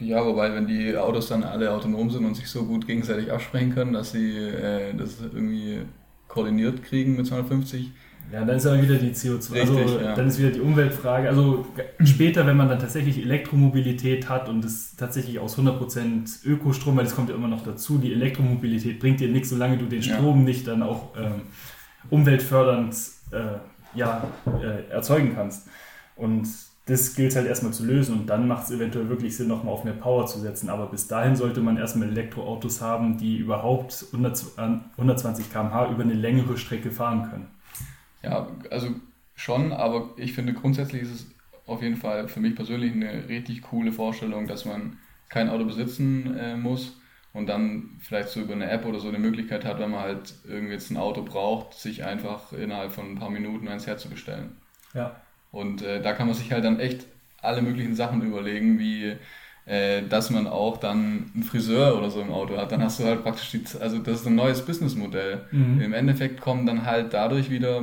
[0.00, 3.74] Ja, wobei, wenn die Autos dann alle autonom sind und sich so gut gegenseitig absprechen
[3.74, 5.82] können, dass sie äh, das irgendwie
[6.36, 7.92] koordiniert kriegen mit 250.
[8.30, 10.14] Ja, dann ist aber wieder die CO2, Richtig, also ja.
[10.14, 11.28] dann ist wieder die Umweltfrage.
[11.28, 11.64] Also
[12.04, 17.14] später, wenn man dann tatsächlich Elektromobilität hat und es tatsächlich aus 100% Ökostrom, weil das
[17.14, 20.44] kommt ja immer noch dazu, die Elektromobilität bringt dir nichts, solange du den Strom ja.
[20.44, 21.42] nicht dann auch ähm,
[22.10, 22.96] umweltfördernd
[23.30, 24.26] äh, ja,
[24.60, 25.68] äh, erzeugen kannst.
[26.16, 26.48] Und
[26.86, 29.82] das gilt halt erstmal zu lösen und dann macht es eventuell wirklich Sinn, nochmal auf
[29.82, 30.70] mehr Power zu setzen.
[30.70, 36.56] Aber bis dahin sollte man erstmal Elektroautos haben, die überhaupt 120 km/h über eine längere
[36.56, 37.48] Strecke fahren können.
[38.22, 38.90] Ja, also
[39.34, 41.26] schon, aber ich finde grundsätzlich ist es
[41.66, 46.36] auf jeden Fall für mich persönlich eine richtig coole Vorstellung, dass man kein Auto besitzen
[46.36, 47.00] äh, muss
[47.32, 50.34] und dann vielleicht so über eine App oder so eine Möglichkeit hat, wenn man halt
[50.44, 54.56] irgendwie jetzt ein Auto braucht, sich einfach innerhalb von ein paar Minuten eins herzubestellen.
[54.94, 55.20] Ja.
[55.52, 57.06] Und äh, da kann man sich halt dann echt
[57.40, 59.16] alle möglichen Sachen überlegen, wie
[59.66, 62.72] äh, dass man auch dann einen Friseur oder so im Auto hat.
[62.72, 65.46] Dann hast du halt praktisch die, also das ist ein neues Businessmodell.
[65.50, 65.80] Mhm.
[65.80, 67.82] Im Endeffekt kommen dann halt dadurch wieder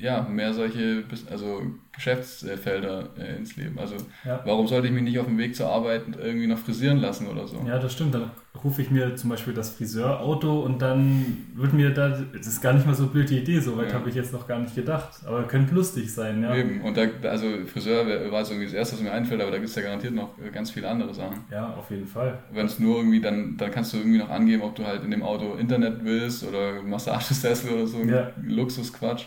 [0.00, 3.78] ja, mehr solche also Geschäftsfelder äh, ins Leben.
[3.78, 4.40] Also ja.
[4.44, 7.46] warum sollte ich mich nicht auf dem Weg zur Arbeit irgendwie noch frisieren lassen oder
[7.46, 7.62] so?
[7.66, 8.14] Ja, das stimmt.
[8.14, 8.30] Dann
[8.64, 12.72] rufe ich mir zum Beispiel das Friseurauto und dann wird mir da, das ist gar
[12.72, 13.94] nicht mal so blöd die Idee, so weit ja.
[13.94, 15.20] habe ich jetzt noch gar nicht gedacht.
[15.26, 16.54] Aber könnte lustig sein, ja.
[16.54, 19.58] Eben, und da, also Friseur war so irgendwie das Erste, was mir einfällt, aber da
[19.58, 21.44] gibt es ja garantiert noch ganz viele andere Sachen.
[21.50, 22.38] Ja, auf jeden Fall.
[22.52, 25.10] Wenn es nur irgendwie, dann, dann kannst du irgendwie noch angeben, ob du halt in
[25.10, 28.30] dem Auto Internet willst oder Massagesessel oder so, ja.
[28.42, 29.26] Luxusquatsch.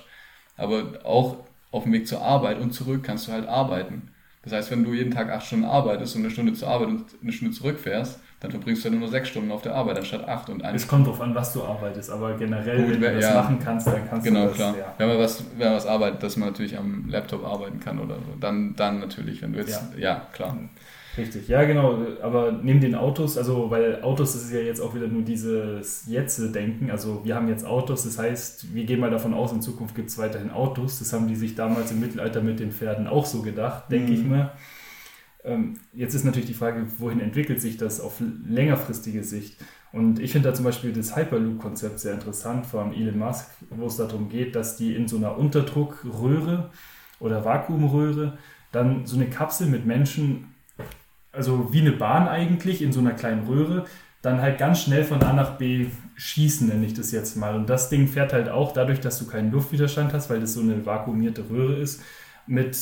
[0.58, 1.38] Aber auch
[1.72, 4.10] auf dem Weg zur Arbeit und zurück kannst du halt arbeiten.
[4.44, 7.06] Das heißt, wenn du jeden Tag acht Stunden arbeitest und eine Stunde zur Arbeit und
[7.22, 10.50] eine Stunde zurückfährst, dann verbringst du ja nur sechs Stunden auf der Arbeit anstatt acht
[10.50, 10.76] und eine.
[10.76, 13.58] Es kommt drauf an, was du arbeitest, aber generell, Gut, wenn du das ja, machen
[13.64, 14.58] kannst, dann kannst genau, du das.
[14.58, 14.86] Genau, klar.
[14.86, 14.94] Ja.
[14.98, 18.16] Wenn man was, wenn man was arbeitet, dass man natürlich am Laptop arbeiten kann oder
[18.16, 20.58] so, dann, dann natürlich, wenn du jetzt, ja, ja klar.
[21.16, 25.08] Richtig, ja genau, aber neben den Autos, also weil Autos ist ja jetzt auch wieder
[25.08, 29.52] nur dieses Jetzt-Denken, also wir haben jetzt Autos, das heißt, wir gehen mal davon aus,
[29.52, 32.72] in Zukunft gibt es weiterhin Autos, das haben die sich damals im Mittelalter mit den
[32.72, 34.18] Pferden auch so gedacht, denke mhm.
[34.18, 34.54] ich mal.
[35.44, 39.58] Ähm, jetzt ist natürlich die Frage, wohin entwickelt sich das auf längerfristige Sicht?
[39.92, 43.98] Und ich finde da zum Beispiel das Hyperloop-Konzept sehr interessant von Elon Musk, wo es
[43.98, 46.72] darum geht, dass die in so einer Unterdruckröhre
[47.20, 48.38] oder Vakuumröhre
[48.72, 50.53] dann so eine Kapsel mit Menschen
[51.34, 53.86] also wie eine Bahn eigentlich in so einer kleinen Röhre,
[54.22, 57.56] dann halt ganz schnell von A nach B schießen, nenne ich das jetzt mal.
[57.56, 60.62] Und das Ding fährt halt auch dadurch, dass du keinen Luftwiderstand hast, weil das so
[60.62, 62.02] eine vakuumierte Röhre ist,
[62.48, 62.78] mit,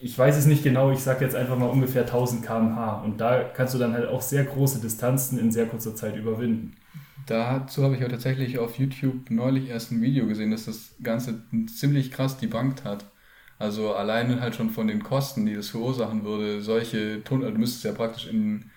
[0.00, 3.02] ich weiß es nicht genau, ich sage jetzt einfach mal ungefähr 1000 km/h.
[3.02, 6.76] Und da kannst du dann halt auch sehr große Distanzen in sehr kurzer Zeit überwinden.
[7.26, 11.42] Dazu habe ich ja tatsächlich auf YouTube neulich erst ein Video gesehen, das das Ganze
[11.74, 13.06] ziemlich krass debunked hat.
[13.64, 17.84] Also alleine halt schon von den Kosten, die das verursachen würde, solche Tunnel, du müsstest
[17.84, 18.70] ja praktisch in,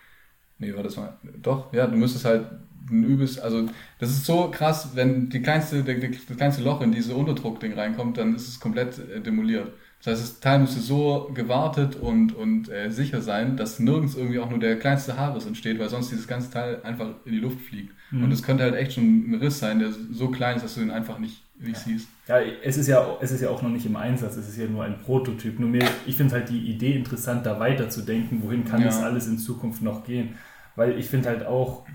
[0.60, 2.46] nee, war das mal, doch, ja, du müsstest halt
[2.90, 3.68] ein übelst, also
[4.00, 8.18] das ist so krass, wenn die kleinste, der, das kleinste Loch in diese Unterdruckding reinkommt,
[8.18, 9.74] dann ist es komplett äh, demoliert.
[10.02, 14.40] Das heißt, das Teil müsste so gewartet und, und äh, sicher sein, dass nirgends irgendwie
[14.40, 17.60] auch nur der kleinste Haarriss entsteht, weil sonst dieses ganze Teil einfach in die Luft
[17.60, 17.94] fliegt.
[18.12, 18.24] Mhm.
[18.24, 20.82] Und es könnte halt echt schon ein Riss sein, der so klein ist, dass du
[20.82, 22.08] ihn einfach nicht, nicht siehst.
[22.28, 24.68] Ja, es ist ja, es ist ja auch noch nicht im Einsatz, es ist ja
[24.68, 25.60] nur ein Prototyp.
[25.60, 28.88] Nur mir, ich finde halt die Idee interessant, da weiterzudenken, wohin kann ja.
[28.88, 30.36] das alles in Zukunft noch gehen.
[30.76, 31.86] Weil ich finde halt auch,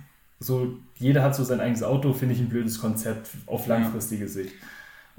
[0.41, 4.29] so, jeder hat so sein eigenes Auto, finde ich ein blödes Konzept auf langfristige ja.
[4.29, 4.55] Sicht.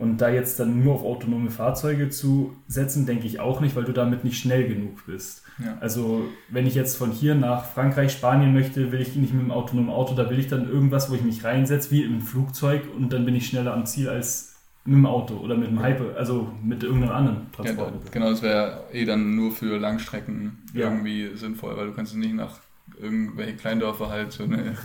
[0.03, 3.85] Und da jetzt dann nur auf autonome Fahrzeuge zu setzen, denke ich auch nicht, weil
[3.85, 5.43] du damit nicht schnell genug bist.
[5.63, 5.77] Ja.
[5.79, 9.51] Also wenn ich jetzt von hier nach Frankreich, Spanien möchte, will ich nicht mit dem
[9.51, 13.13] autonomen Auto, da will ich dann irgendwas, wo ich mich reinsetze, wie im Flugzeug und
[13.13, 16.51] dann bin ich schneller am Ziel als mit dem Auto oder mit dem Hyper, also
[16.61, 17.93] mit irgendeinem anderen Transport.
[17.93, 20.89] Ja, genau, das wäre eh dann nur für Langstrecken ja.
[20.89, 22.59] irgendwie sinnvoll, weil du kannst nicht nach
[22.99, 24.75] irgendwelche Kleindörfer halt so eine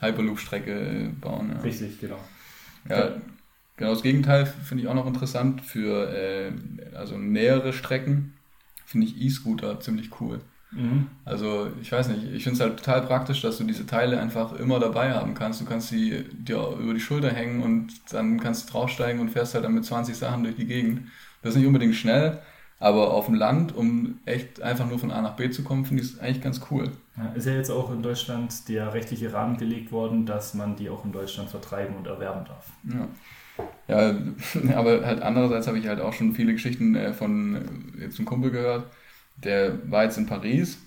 [0.00, 1.52] Hyperloop-Strecke bauen.
[1.62, 2.18] Richtig, genau.
[2.88, 3.16] Ja,
[3.76, 6.52] genau das Gegenteil finde ich auch noch interessant für äh,
[6.94, 8.34] also nähere Strecken
[8.86, 10.40] finde ich E-Scooter ziemlich cool.
[10.74, 11.08] Mhm.
[11.24, 14.52] Also ich weiß nicht, ich finde es halt total praktisch, dass du diese Teile einfach
[14.54, 15.60] immer dabei haben kannst.
[15.60, 19.54] Du kannst sie dir über die Schulter hängen und dann kannst du draufsteigen und fährst
[19.54, 21.08] halt dann mit 20 Sachen durch die Gegend.
[21.42, 22.40] Das ist nicht unbedingt schnell,
[22.80, 26.02] aber auf dem Land, um echt einfach nur von A nach B zu kommen, finde
[26.02, 26.90] ich es eigentlich ganz cool.
[27.16, 30.90] Ja, ist ja jetzt auch in Deutschland der rechtliche Rahmen gelegt worden, dass man die
[30.90, 32.72] auch in Deutschland vertreiben und erwerben darf.
[32.84, 33.08] Ja.
[33.88, 34.14] Ja,
[34.74, 37.56] aber halt andererseits habe ich halt auch schon viele Geschichten äh, von
[37.98, 38.86] äh, jetzt einem Kumpel gehört,
[39.36, 40.78] der war jetzt in Paris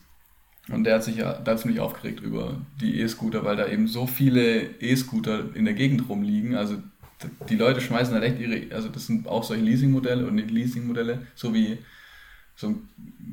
[0.70, 4.08] und der hat sich ja da ziemlich aufgeregt über die E-Scooter, weil da eben so
[4.08, 6.56] viele E-Scooter in der Gegend rumliegen.
[6.56, 6.76] Also
[7.50, 11.20] die Leute schmeißen halt echt ihre, also das sind auch solche Leasingmodelle und nicht Leasingmodelle,
[11.36, 11.78] so wie
[12.56, 12.90] so ein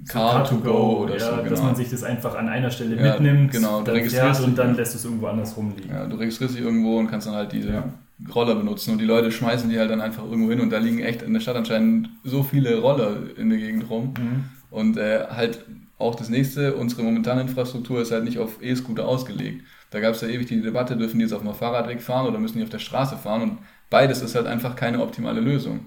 [0.06, 1.36] Car, to go oder ja, so.
[1.36, 1.48] Genau.
[1.48, 4.56] Dass man sich das einfach an einer Stelle ja, mitnimmt, genau, du dann fährt und
[4.56, 5.90] dann lässt es irgendwo anders rumliegen.
[5.90, 7.94] Ja, du registrierst dich irgendwo und kannst dann halt diese ja.
[8.34, 11.00] Roller benutzen und die Leute schmeißen die halt dann einfach irgendwo hin und da liegen
[11.00, 14.44] echt in der Stadt anscheinend so viele Roller in der Gegend rum mhm.
[14.70, 15.64] und äh, halt
[15.98, 19.64] auch das nächste, unsere momentane Infrastruktur ist halt nicht auf E-Scooter ausgelegt.
[19.90, 22.38] Da gab es ja ewig die Debatte, dürfen die jetzt auf einem Fahrradweg fahren oder
[22.38, 23.58] müssen die auf der Straße fahren und
[23.90, 25.86] beides ist halt einfach keine optimale Lösung.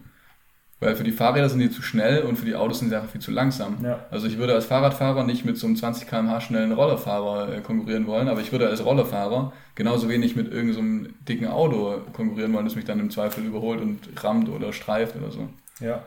[0.80, 3.10] Weil für die Fahrräder sind die zu schnell und für die Autos sind sie einfach
[3.10, 3.78] viel zu langsam.
[3.84, 4.06] Ja.
[4.12, 8.06] Also ich würde als Fahrradfahrer nicht mit so einem 20 km/h schnellen Rollerfahrer äh, konkurrieren
[8.06, 12.66] wollen, aber ich würde als Rollerfahrer genauso wenig mit irgendeinem so dicken Auto konkurrieren wollen,
[12.66, 15.50] das mich dann im Zweifel überholt und rammt oder streift oder so.
[15.80, 16.04] Ja.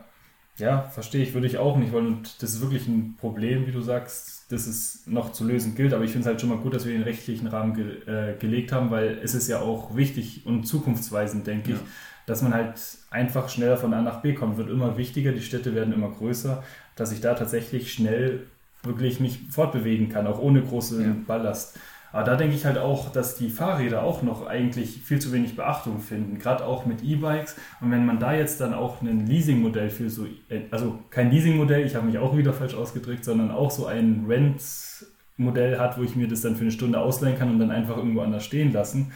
[0.57, 2.07] Ja, verstehe ich, würde ich auch nicht wollen.
[2.07, 5.93] Und das ist wirklich ein Problem, wie du sagst, das es noch zu lösen gilt.
[5.93, 8.37] Aber ich finde es halt schon mal gut, dass wir den rechtlichen Rahmen ge äh,
[8.37, 11.75] gelegt haben, weil es ist ja auch wichtig und zukunftsweisend, denke ja.
[11.77, 11.81] ich,
[12.25, 12.75] dass man halt
[13.09, 14.57] einfach schneller von A nach B kommt.
[14.57, 16.63] Wird immer wichtiger, die Städte werden immer größer,
[16.95, 18.47] dass ich da tatsächlich schnell
[18.83, 21.15] wirklich mich fortbewegen kann, auch ohne großen ja.
[21.27, 21.77] Ballast.
[22.13, 25.55] Aber da denke ich halt auch, dass die Fahrräder auch noch eigentlich viel zu wenig
[25.55, 27.55] Beachtung finden, gerade auch mit E-Bikes.
[27.79, 30.25] Und wenn man da jetzt dann auch ein Leasingmodell für so,
[30.71, 35.79] also kein Leasingmodell, ich habe mich auch wieder falsch ausgedrückt, sondern auch so ein Rent-Modell
[35.79, 38.21] hat, wo ich mir das dann für eine Stunde ausleihen kann und dann einfach irgendwo
[38.21, 39.13] anders stehen lassen,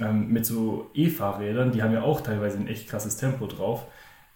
[0.00, 3.86] ähm, mit so E-Fahrrädern, die haben ja auch teilweise ein echt krasses Tempo drauf,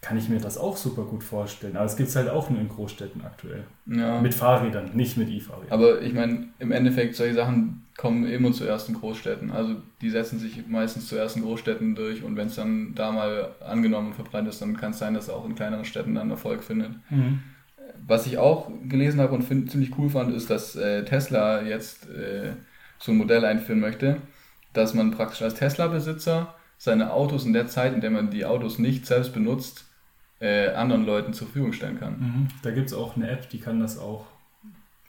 [0.01, 1.77] kann ich mir das auch super gut vorstellen.
[1.77, 3.63] Aber es gibt es halt auch nur in Großstädten aktuell.
[3.85, 4.19] Ja.
[4.19, 5.71] Mit Fahrrädern, nicht mit E-Fahrrädern.
[5.71, 9.51] Aber ich meine, im Endeffekt, solche Sachen kommen immer zuerst in Großstädten.
[9.51, 13.55] Also die setzen sich meistens zuerst in Großstädten durch und wenn es dann da mal
[13.65, 16.29] angenommen und verbreitet ist, dann kann es sein, dass es auch in kleineren Städten dann
[16.31, 16.91] Erfolg findet.
[17.09, 17.39] Mhm.
[18.05, 22.09] Was ich auch gelesen habe und find, ziemlich cool fand, ist, dass äh, Tesla jetzt
[22.09, 22.51] äh,
[22.99, 24.17] so ein Modell einführen möchte
[24.73, 28.79] dass man praktisch als Tesla-Besitzer seine Autos in der Zeit, in der man die Autos
[28.79, 29.85] nicht selbst benutzt,
[30.39, 32.19] äh, anderen Leuten zur Verfügung stellen kann.
[32.19, 32.47] Mhm.
[32.61, 34.25] Da gibt es auch eine App, die kann das auch.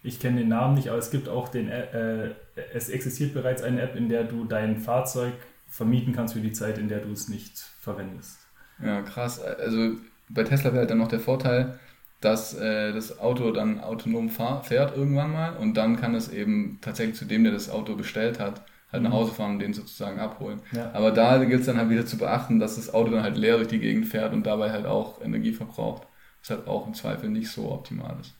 [0.02, 2.30] Ich kenne den Namen nicht, aber es gibt auch den, äh,
[2.72, 5.32] es existiert bereits eine App, in der du dein Fahrzeug
[5.66, 8.38] vermieten kannst für die Zeit, in der du es nicht verwendest.
[8.82, 9.40] Ja, krass.
[9.40, 9.94] Also
[10.28, 11.78] bei Tesla wäre halt dann noch der Vorteil,
[12.20, 16.78] dass äh, das Auto dann autonom fahr, fährt irgendwann mal und dann kann es eben
[16.80, 18.62] tatsächlich zu dem, der das Auto bestellt hat,
[18.94, 19.14] halt nach mhm.
[19.14, 20.60] Hause fahren und den sozusagen abholen.
[20.72, 20.90] Ja.
[20.94, 23.56] Aber da gilt es dann halt wieder zu beachten, dass das Auto dann halt leer
[23.56, 26.06] durch die Gegend fährt und dabei halt auch Energie verbraucht.
[26.40, 28.34] Was halt auch im Zweifel nicht so optimal ist.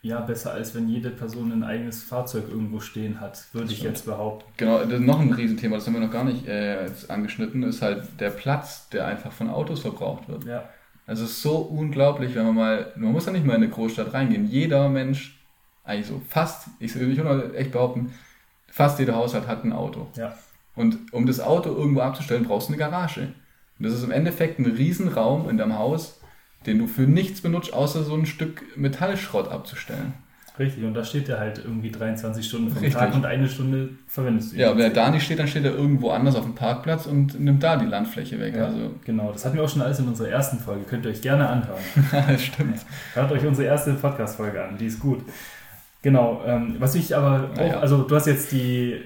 [0.00, 4.06] Ja, besser als wenn jede Person ein eigenes Fahrzeug irgendwo stehen hat, würde ich jetzt
[4.06, 4.48] behaupten.
[4.56, 7.82] Genau, das ist noch ein Riesenthema, das haben wir noch gar nicht äh, angeschnitten, ist
[7.82, 10.44] halt der Platz, der einfach von Autos verbraucht wird.
[10.44, 10.68] Ja.
[11.06, 13.72] Also es ist so unglaublich, wenn man mal, man muss ja nicht mal in eine
[13.72, 14.46] Großstadt reingehen.
[14.46, 15.40] Jeder Mensch,
[15.82, 18.12] eigentlich so fast, ich will nicht echt behaupten,
[18.78, 20.06] Fast jeder Haushalt hat ein Auto.
[20.14, 20.34] Ja.
[20.76, 23.22] Und um das Auto irgendwo abzustellen, brauchst du eine Garage.
[23.22, 26.20] Und das ist im Endeffekt ein Riesenraum in deinem Haus,
[26.64, 30.14] den du für nichts benutzt, außer so ein Stück Metallschrott abzustellen.
[30.60, 32.94] Richtig, und da steht er halt irgendwie 23 Stunden vom Richtig.
[32.94, 34.60] Tag und eine Stunde verwendest du ihn.
[34.60, 37.40] Ja, wenn er da nicht steht, dann steht er irgendwo anders auf dem Parkplatz und
[37.40, 38.54] nimmt da die Landfläche weg.
[38.54, 38.94] Ja, also.
[39.04, 40.84] Genau, das hatten wir auch schon alles in unserer ersten Folge.
[40.84, 41.82] Könnt ihr euch gerne anhören.
[42.12, 42.78] das stimmt.
[43.14, 45.24] Hört euch unsere erste Podcast-Folge an, die ist gut.
[46.08, 47.80] Genau, ähm, was ich aber auch, ja.
[47.80, 48.98] also du hast jetzt die,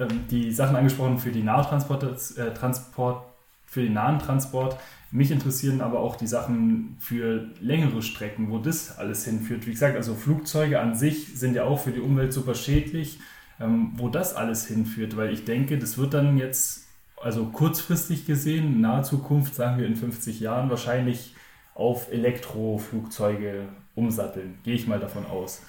[0.00, 2.02] ähm, die Sachen angesprochen für die Nahtransport,
[2.38, 3.26] äh, Transport,
[3.66, 4.78] für den nahen Transport.
[5.10, 9.66] Mich interessieren aber auch die Sachen für längere Strecken, wo das alles hinführt.
[9.66, 13.18] Wie gesagt, also Flugzeuge an sich sind ja auch für die Umwelt super schädlich,
[13.60, 16.86] ähm, wo das alles hinführt, weil ich denke, das wird dann jetzt,
[17.22, 21.34] also kurzfristig gesehen, in naher Zukunft, sagen wir in 50 Jahren, wahrscheinlich
[21.74, 24.54] auf Elektroflugzeuge umsatteln.
[24.64, 25.60] Gehe ich mal davon aus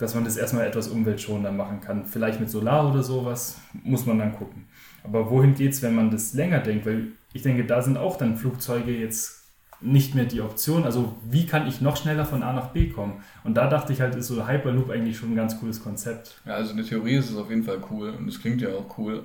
[0.00, 2.06] dass man das erstmal etwas umweltschonender machen kann.
[2.06, 4.66] Vielleicht mit Solar oder sowas, muss man dann gucken.
[5.04, 6.86] Aber wohin geht es, wenn man das länger denkt?
[6.86, 9.44] Weil ich denke, da sind auch dann Flugzeuge jetzt
[9.82, 10.84] nicht mehr die Option.
[10.84, 13.22] Also wie kann ich noch schneller von A nach B kommen?
[13.44, 16.40] Und da dachte ich halt, ist so Hyperloop eigentlich schon ein ganz cooles Konzept.
[16.46, 18.70] Ja, also in der Theorie ist es auf jeden Fall cool und es klingt ja
[18.70, 19.24] auch cool.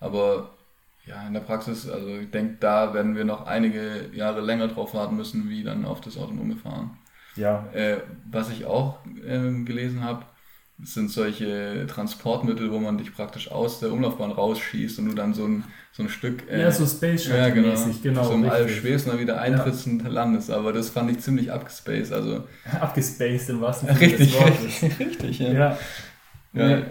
[0.00, 0.50] Aber
[1.06, 4.94] ja, in der Praxis, also ich denke, da werden wir noch einige Jahre länger drauf
[4.94, 6.96] warten müssen, wie dann auf das autonome Fahren.
[7.36, 7.68] Ja.
[7.72, 7.98] Äh,
[8.30, 10.24] was ich auch äh, gelesen habe,
[10.82, 15.46] sind solche Transportmittel, wo man dich praktisch aus der Umlaufbahn rausschießt und du dann so
[15.46, 16.50] ein, so ein Stück.
[16.50, 18.24] Äh, ja, so Space Shuttle ja, genau, mäßig, genau.
[18.24, 19.92] So im All schwebst und dann wieder eintrittst ja.
[19.92, 20.50] und landest.
[20.50, 22.12] Aber das fand ich ziemlich abgespaced.
[22.12, 22.44] Also,
[22.80, 24.82] abgespaced im wahrsten Sinne richtig, des Wortes.
[24.98, 25.52] Richtig, ja.
[25.52, 25.78] ja.
[26.52, 26.82] ja.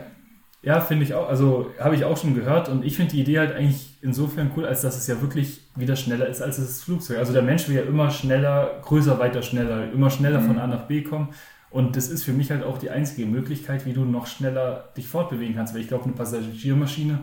[0.64, 1.28] Ja, finde ich auch.
[1.28, 4.66] Also habe ich auch schon gehört und ich finde die Idee halt eigentlich insofern cool,
[4.66, 7.18] als dass es ja wirklich wieder schneller ist als das Flugzeug.
[7.18, 10.47] Also der Mensch will ja immer schneller, größer, weiter, schneller, immer schneller mhm.
[10.47, 11.30] von A nach B kommen.
[11.72, 15.08] Und das ist für mich halt auch die einzige Möglichkeit, wie du noch schneller dich
[15.08, 15.74] fortbewegen kannst.
[15.74, 17.20] Weil ich glaube, eine Passagiermaschine,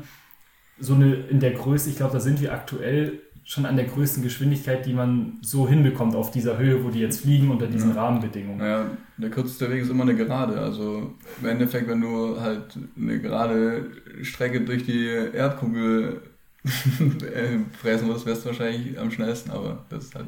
[0.80, 4.22] so eine in der Größe, ich glaube, da sind wir aktuell schon an der größten
[4.22, 8.02] Geschwindigkeit, die man so hinbekommt auf dieser Höhe, wo die jetzt fliegen unter diesen ja.
[8.02, 8.60] Rahmenbedingungen.
[8.60, 8.86] Ja,
[9.18, 10.58] der kürzeste Weg ist immer eine Gerade.
[10.58, 13.90] Also im Endeffekt, wenn du halt eine gerade
[14.22, 16.22] Strecke durch die Erdkugel
[16.64, 20.26] fressen würdest, wärst du wahrscheinlich am schnellsten, aber das ist halt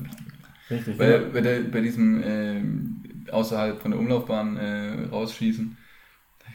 [0.71, 0.97] Richtig.
[0.97, 1.19] Bei, ja.
[1.19, 5.77] bei, der, bei diesem äh, außerhalb von der Umlaufbahn äh, rausschießen,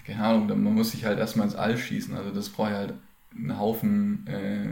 [0.05, 2.15] keine Ahnung, man muss sich halt erstmal ins All schießen.
[2.15, 2.93] Also das braucht ja halt
[3.35, 4.63] einen Haufen äh,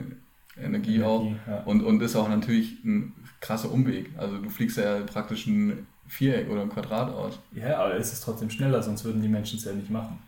[0.58, 1.26] Energie, Energie auch.
[1.48, 1.64] Ja.
[1.64, 4.12] Und, und ist auch natürlich ein krasser Umweg.
[4.18, 7.40] Also du fliegst ja praktisch ein Viereck oder ein Quadrat aus.
[7.52, 10.20] Ja, aber es ist trotzdem schneller, sonst würden die Menschen es ja nicht machen.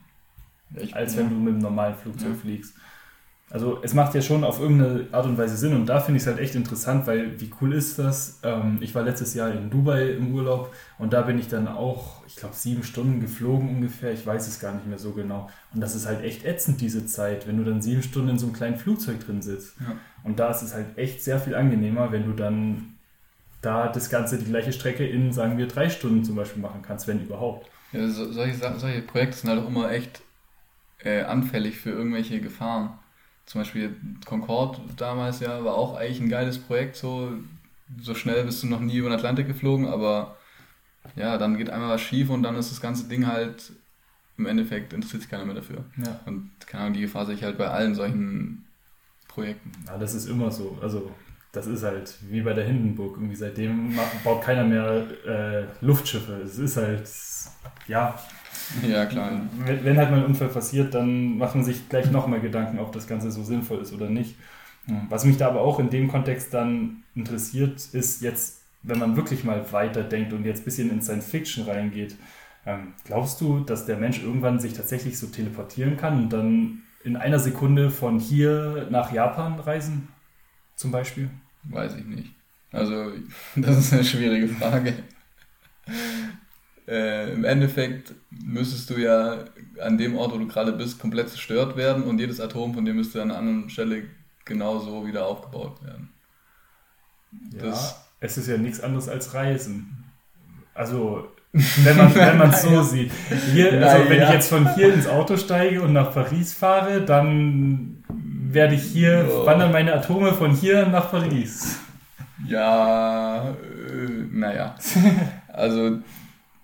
[0.71, 2.75] Ja, ich, als wenn du mit einem normalen Flugzeug fliegst.
[3.49, 6.23] Also es macht ja schon auf irgendeine Art und Weise Sinn und da finde ich
[6.23, 8.41] es halt echt interessant, weil wie cool ist das?
[8.43, 12.25] Ähm, ich war letztes Jahr in Dubai im Urlaub und da bin ich dann auch,
[12.27, 15.49] ich glaube, sieben Stunden geflogen ungefähr, ich weiß es gar nicht mehr so genau.
[15.73, 18.47] Und das ist halt echt ätzend, diese Zeit, wenn du dann sieben Stunden in so
[18.47, 19.77] einem kleinen Flugzeug drin sitzt.
[19.79, 19.95] Ja.
[20.25, 22.97] Und da ist es halt echt sehr viel angenehmer, wenn du dann
[23.61, 27.07] da das Ganze, die gleiche Strecke in, sagen wir, drei Stunden zum Beispiel machen kannst,
[27.07, 27.69] wenn überhaupt.
[27.93, 30.21] Ja, so, solche, solche Projekte sind halt auch immer echt
[30.99, 32.99] äh, anfällig für irgendwelche Gefahren
[33.47, 33.95] zum Beispiel
[34.25, 37.31] Concorde damals ja, war auch eigentlich ein geiles Projekt, so,
[37.99, 40.37] so schnell bist du noch nie über den Atlantik geflogen, aber
[41.15, 43.71] ja, dann geht einmal was schief und dann ist das ganze Ding halt
[44.37, 45.83] im Endeffekt interessiert sich keiner mehr dafür.
[45.97, 46.19] Ja.
[46.25, 48.65] Und keine Ahnung, die Gefahr sehe ich halt bei allen solchen
[49.27, 49.71] Projekten.
[49.87, 50.77] Ja, das ist immer so.
[50.81, 51.11] Also
[51.51, 53.17] das ist halt wie bei der Hindenburg.
[53.17, 56.33] Irgendwie seitdem baut keiner mehr äh, Luftschiffe.
[56.43, 57.09] Es ist halt,
[57.87, 58.19] ja,
[58.88, 59.32] ja, klar.
[59.65, 62.91] Wenn, wenn halt mal ein Unfall passiert, dann macht man sich gleich nochmal Gedanken, ob
[62.91, 64.36] das Ganze so sinnvoll ist oder nicht.
[65.09, 69.43] Was mich da aber auch in dem Kontext dann interessiert, ist jetzt, wenn man wirklich
[69.43, 72.15] mal weiterdenkt und jetzt ein bisschen in Science Fiction reingeht,
[72.65, 77.18] ähm, glaubst du, dass der Mensch irgendwann sich tatsächlich so teleportieren kann und dann in
[77.18, 80.07] einer Sekunde von hier nach Japan reisen,
[80.76, 81.30] zum Beispiel?
[81.63, 82.32] Weiß ich nicht.
[82.72, 83.11] Also,
[83.57, 84.93] das ist eine schwierige Frage
[86.88, 89.39] äh, im Endeffekt müsstest du ja
[89.81, 92.93] an dem Ort, wo du gerade bist, komplett zerstört werden und jedes Atom von dir
[92.93, 94.03] müsste an einer anderen Stelle
[94.45, 96.09] genauso wieder aufgebaut werden.
[97.53, 100.05] Ja, das, es ist ja nichts anderes als Reisen.
[100.73, 103.11] Also, wenn man wenn es so sieht.
[103.51, 104.27] Hier, also wenn ja.
[104.27, 108.03] ich jetzt von hier ins Auto steige und nach Paris fahre, dann
[108.49, 109.45] werde ich hier, oh.
[109.45, 111.79] wandern meine Atome von hier nach Paris.
[112.47, 113.55] Ja, äh,
[114.31, 114.75] naja.
[115.57, 116.01] Also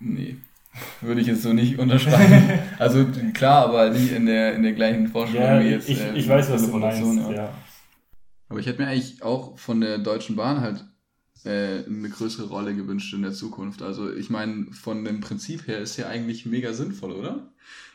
[0.04, 0.36] Nee,
[1.00, 2.60] würde ich jetzt so nicht unterschreiben.
[2.78, 5.88] also klar, aber nicht in der, in der gleichen Vorstellung ja, wie jetzt.
[5.88, 7.32] Ich, äh, ich weiß, was du meinst, ja.
[7.32, 7.54] ja.
[8.48, 10.84] Aber ich hätte mir eigentlich auch von der Deutschen Bahn halt
[11.44, 13.82] äh, eine größere Rolle gewünscht in der Zukunft.
[13.82, 17.52] Also ich meine, von dem Prinzip her ist ja eigentlich mega sinnvoll, oder?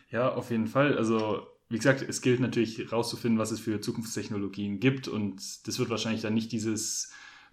[0.10, 0.98] Ja, auf jeden Fall.
[0.98, 5.92] Also wie gesagt, es gilt natürlich herauszufinden, was es für Zukunftstechnologien gibt und das wird
[5.92, 7.12] wahrscheinlich dann nicht dieses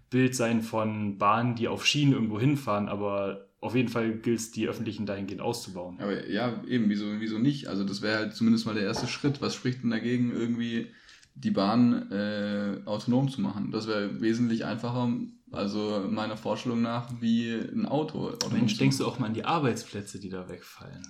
[0.08, 4.50] Bild sein von Bahnen, die auf Schienen irgendwo hinfahren, aber auf jeden Fall gilt es,
[4.50, 5.98] die öffentlichen dahingehend auszubauen.
[6.00, 7.66] Aber ja, eben, wieso, wieso nicht?
[7.66, 9.40] Also das wäre halt zumindest mal der erste Schritt.
[9.40, 10.88] Was spricht denn dagegen, irgendwie
[11.34, 13.70] die Bahn äh, autonom zu machen?
[13.70, 15.10] Das wäre wesentlich einfacher,
[15.52, 18.32] also meiner Vorstellung nach, wie ein Auto.
[18.52, 21.06] Mensch, denkst du auch mal an die Arbeitsplätze, die da wegfallen?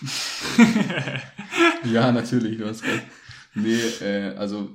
[1.92, 3.04] ja, natürlich, du hast recht.
[3.54, 4.70] Nee, äh, also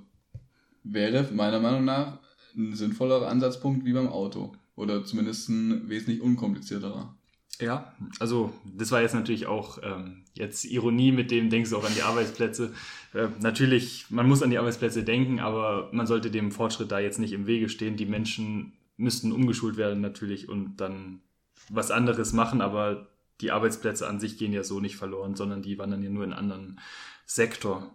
[0.84, 2.20] wäre meiner Meinung nach
[2.56, 4.54] ein sinnvollerer Ansatzpunkt wie beim Auto.
[4.76, 7.16] Oder zumindest ein wesentlich unkomplizierterer.
[7.60, 11.86] Ja, also das war jetzt natürlich auch ähm, jetzt Ironie mit dem, denkst du auch
[11.86, 12.74] an die Arbeitsplätze.
[13.14, 17.20] Äh, natürlich, man muss an die Arbeitsplätze denken, aber man sollte dem Fortschritt da jetzt
[17.20, 17.98] nicht im Wege stehen.
[17.98, 21.22] Die Menschen müssten umgeschult werden natürlich und dann
[21.70, 23.08] was anderes machen, aber
[23.42, 26.34] die Arbeitsplätze an sich gehen ja so nicht verloren, sondern die wandern ja nur in
[26.34, 26.80] einen anderen
[27.26, 27.92] Sektor.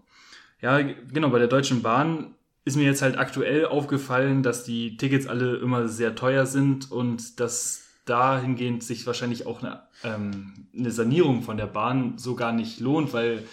[0.61, 2.36] Ja, genau, bei der Deutschen Bahn
[2.67, 7.41] ist mir jetzt halt aktuell aufgefallen, dass die Tickets alle immer sehr teuer sind und
[7.41, 12.81] dass dahingehend sich wahrscheinlich auch eine, ähm, eine Sanierung von der Bahn so gar nicht
[12.81, 13.45] lohnt, weil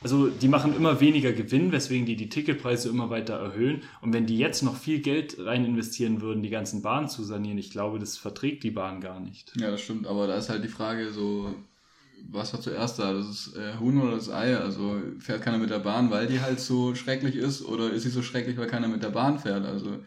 [0.00, 3.82] also die machen immer weniger Gewinn, weswegen die die Ticketpreise immer weiter erhöhen.
[4.00, 7.58] Und wenn die jetzt noch viel Geld rein investieren würden, die ganzen Bahnen zu sanieren,
[7.58, 9.52] ich glaube, das verträgt die Bahn gar nicht.
[9.56, 10.06] Ja, das stimmt.
[10.06, 11.52] Aber da ist halt die Frage so,
[12.30, 13.12] was war zuerst da?
[13.12, 14.56] Das ist äh, Huhn oder das Ei?
[14.56, 18.10] Also fährt keiner mit der Bahn, weil die halt so schrecklich ist, oder ist sie
[18.10, 19.64] so schrecklich, weil keiner mit der Bahn fährt?
[19.64, 19.98] Also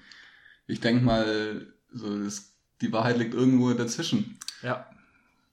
[0.68, 4.38] ich denke mal, so das, die Wahrheit liegt irgendwo dazwischen.
[4.62, 4.88] Ja.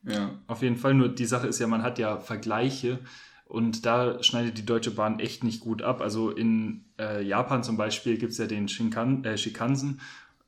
[0.04, 0.38] Ja.
[0.46, 0.94] Auf jeden Fall.
[0.94, 3.00] Nur die Sache ist ja, man hat ja Vergleiche
[3.44, 6.00] Und da schneidet die Deutsche Bahn echt nicht gut ab.
[6.02, 10.00] Also in äh, Japan zum Beispiel gibt es ja den Shinkan, äh, Shinkansen.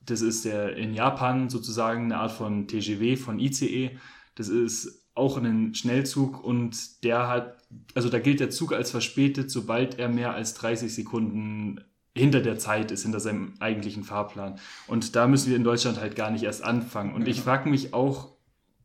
[0.05, 3.97] Das ist der in Japan sozusagen eine Art von TGW, von ICE.
[4.35, 7.57] Das ist auch ein Schnellzug und der hat,
[7.95, 11.81] also da gilt der Zug als verspätet, sobald er mehr als 30 Sekunden
[12.15, 14.59] hinter der Zeit ist, hinter seinem eigentlichen Fahrplan.
[14.87, 17.13] Und da müssen wir in Deutschland halt gar nicht erst anfangen.
[17.13, 18.35] Und ich frage mich auch,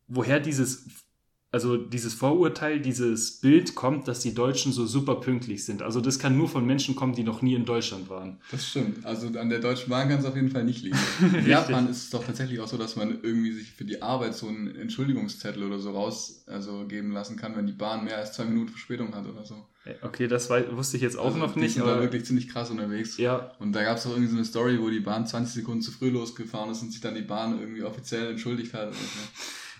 [0.09, 0.87] woher dieses
[1.57, 5.81] also dieses Vorurteil, dieses Bild kommt, dass die Deutschen so super pünktlich sind.
[5.81, 8.37] Also das kann nur von Menschen kommen, die noch nie in Deutschland waren.
[8.51, 9.07] Das stimmt.
[9.07, 10.99] Also an der Deutschen Bahn kann es auf jeden Fall nicht liegen.
[11.35, 14.35] In Japan ist es doch tatsächlich auch so, dass man irgendwie sich für die Arbeit
[14.35, 18.35] so einen Entschuldigungszettel oder so raus also geben lassen kann, wenn die Bahn mehr als
[18.35, 19.65] zwei Minuten Verspätung hat oder so.
[20.03, 21.75] Okay, das wusste ich jetzt auch also noch nicht.
[21.75, 23.17] Die sind da wirklich ziemlich krass unterwegs.
[23.17, 23.53] Ja.
[23.61, 25.91] Und da gab es auch irgendwie so eine Story, wo die Bahn 20 Sekunden zu
[25.91, 28.93] früh losgefahren ist und sich dann die Bahn irgendwie offiziell entschuldigt hat.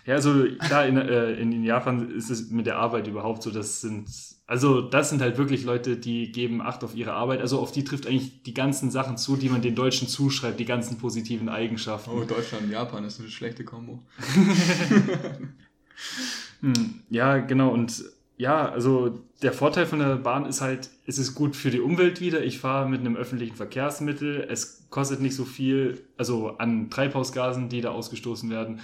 [0.07, 3.81] Ja, also da in, äh, in Japan ist es mit der Arbeit überhaupt so, das
[3.81, 4.07] sind,
[4.47, 7.41] also das sind halt wirklich Leute, die geben Acht auf ihre Arbeit.
[7.41, 10.65] Also auf die trifft eigentlich die ganzen Sachen zu, die man den Deutschen zuschreibt, die
[10.65, 12.11] ganzen positiven Eigenschaften.
[12.11, 14.01] Oh, Deutschland und Japan ist eine schlechte Kombo.
[16.61, 17.71] hm, ja, genau.
[17.71, 18.05] Und
[18.37, 22.21] ja, also der Vorteil von der Bahn ist halt, es ist gut für die Umwelt
[22.21, 22.45] wieder.
[22.45, 24.47] Ich fahre mit einem öffentlichen Verkehrsmittel.
[24.49, 28.79] Es kostet nicht so viel, also an Treibhausgasen, die da ausgestoßen werden.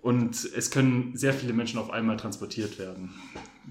[0.00, 3.10] Und es können sehr viele Menschen auf einmal transportiert werden.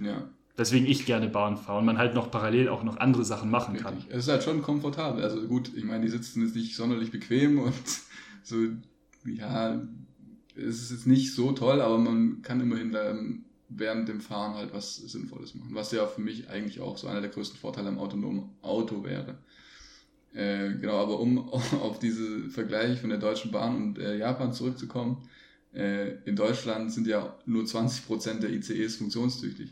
[0.01, 0.29] Ja.
[0.57, 3.75] Deswegen ich gerne Bahn fahre und man halt noch parallel auch noch andere Sachen machen
[3.75, 3.83] Richtig.
[3.83, 4.05] kann.
[4.09, 5.23] Es ist halt schon komfortabel.
[5.23, 7.73] Also gut, ich meine, die sitzen jetzt nicht sonderlich bequem und
[8.43, 8.55] so,
[9.25, 9.81] ja,
[10.55, 13.15] es ist jetzt nicht so toll, aber man kann immerhin da
[13.69, 15.69] während dem Fahren halt was Sinnvolles machen.
[15.73, 19.37] Was ja für mich eigentlich auch so einer der größten Vorteile am autonomen Auto wäre.
[20.33, 21.37] Äh, genau, aber um
[21.81, 25.27] auf diese Vergleich von der Deutschen Bahn und äh, Japan zurückzukommen,
[25.73, 29.69] in Deutschland sind ja nur 20% der ICEs funktionstüchtig.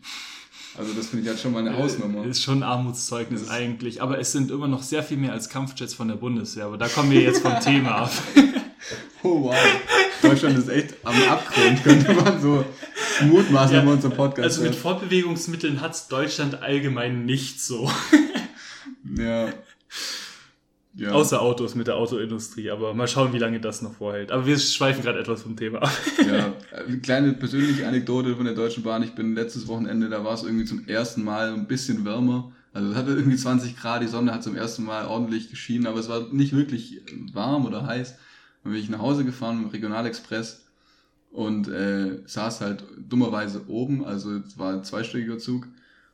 [0.77, 2.25] Also das finde ich halt schon mal eine äh, Hausnummer.
[2.25, 4.01] Ist schon ein Armutszeugnis ist eigentlich.
[4.01, 6.65] Aber es sind immer noch sehr viel mehr als Kampfjets von der Bundeswehr.
[6.65, 8.11] Aber da kommen wir jetzt vom Thema ab.
[9.23, 9.55] Oh wow.
[10.21, 12.63] Deutschland ist echt am Abgrund, könnte man so
[13.23, 17.91] mutmaßen, ja, wenn wir unseren Podcast Also mit Fortbewegungsmitteln hat es Deutschland allgemein nicht so.
[19.17, 19.49] ja.
[20.97, 21.11] Ja.
[21.11, 24.31] Außer Autos mit der Autoindustrie, aber mal schauen, wie lange das noch vorhält.
[24.31, 25.91] Aber wir schweifen gerade etwas vom Thema ab.
[26.25, 26.53] Ja,
[26.87, 29.03] eine kleine persönliche Anekdote von der Deutschen Bahn.
[29.03, 32.53] Ich bin letztes Wochenende, da war es irgendwie zum ersten Mal ein bisschen wärmer.
[32.71, 35.99] Also es hatte irgendwie 20 Grad, die Sonne hat zum ersten Mal ordentlich geschienen, aber
[35.99, 37.01] es war nicht wirklich
[37.33, 38.15] warm oder heiß.
[38.63, 40.65] Dann bin ich nach Hause gefahren mit dem Regionalexpress
[41.31, 45.67] und äh, saß halt dummerweise oben, also es war ein zweistöckiger Zug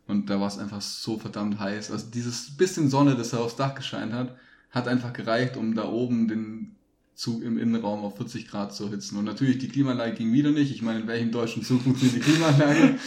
[0.07, 1.91] und da war es einfach so verdammt heiß.
[1.91, 4.36] Also dieses bisschen Sonne, das da aufs Dach gescheint hat,
[4.72, 6.76] hat einfach gereicht, um da oben den
[7.13, 9.17] Zug im Innenraum auf 40 Grad zu erhitzen.
[9.17, 10.72] Und natürlich, die Klimaanlage ging wieder nicht.
[10.72, 12.97] Ich meine, in welchem deutschen Zug funktioniert die Klimaanlage?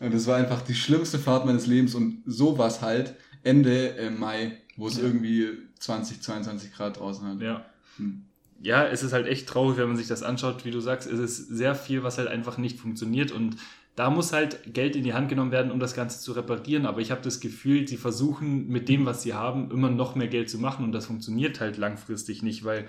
[0.00, 3.14] Und das war einfach die schlimmste Fahrt meines Lebens und sowas halt
[3.44, 5.04] Ende äh, Mai, wo es ja.
[5.04, 5.48] irgendwie
[5.78, 7.40] 20, 22 Grad draußen hat.
[7.40, 7.64] Ja.
[7.98, 8.24] Hm.
[8.60, 10.64] Ja, es ist halt echt traurig, wenn man sich das anschaut.
[10.64, 13.56] Wie du sagst, es ist sehr viel, was halt einfach nicht funktioniert und
[13.94, 16.86] da muss halt Geld in die Hand genommen werden, um das Ganze zu reparieren.
[16.86, 20.28] Aber ich habe das Gefühl, sie versuchen mit dem, was sie haben, immer noch mehr
[20.28, 22.88] Geld zu machen und das funktioniert halt langfristig nicht, weil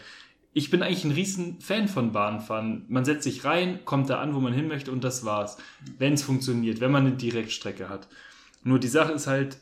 [0.53, 2.85] ich bin eigentlich ein riesen Fan von Bahnfahren.
[2.87, 5.57] Man setzt sich rein, kommt da an, wo man hin möchte und das war's.
[5.97, 8.07] Wenn es funktioniert, wenn man eine Direktstrecke hat.
[8.63, 9.57] Nur die Sache ist halt,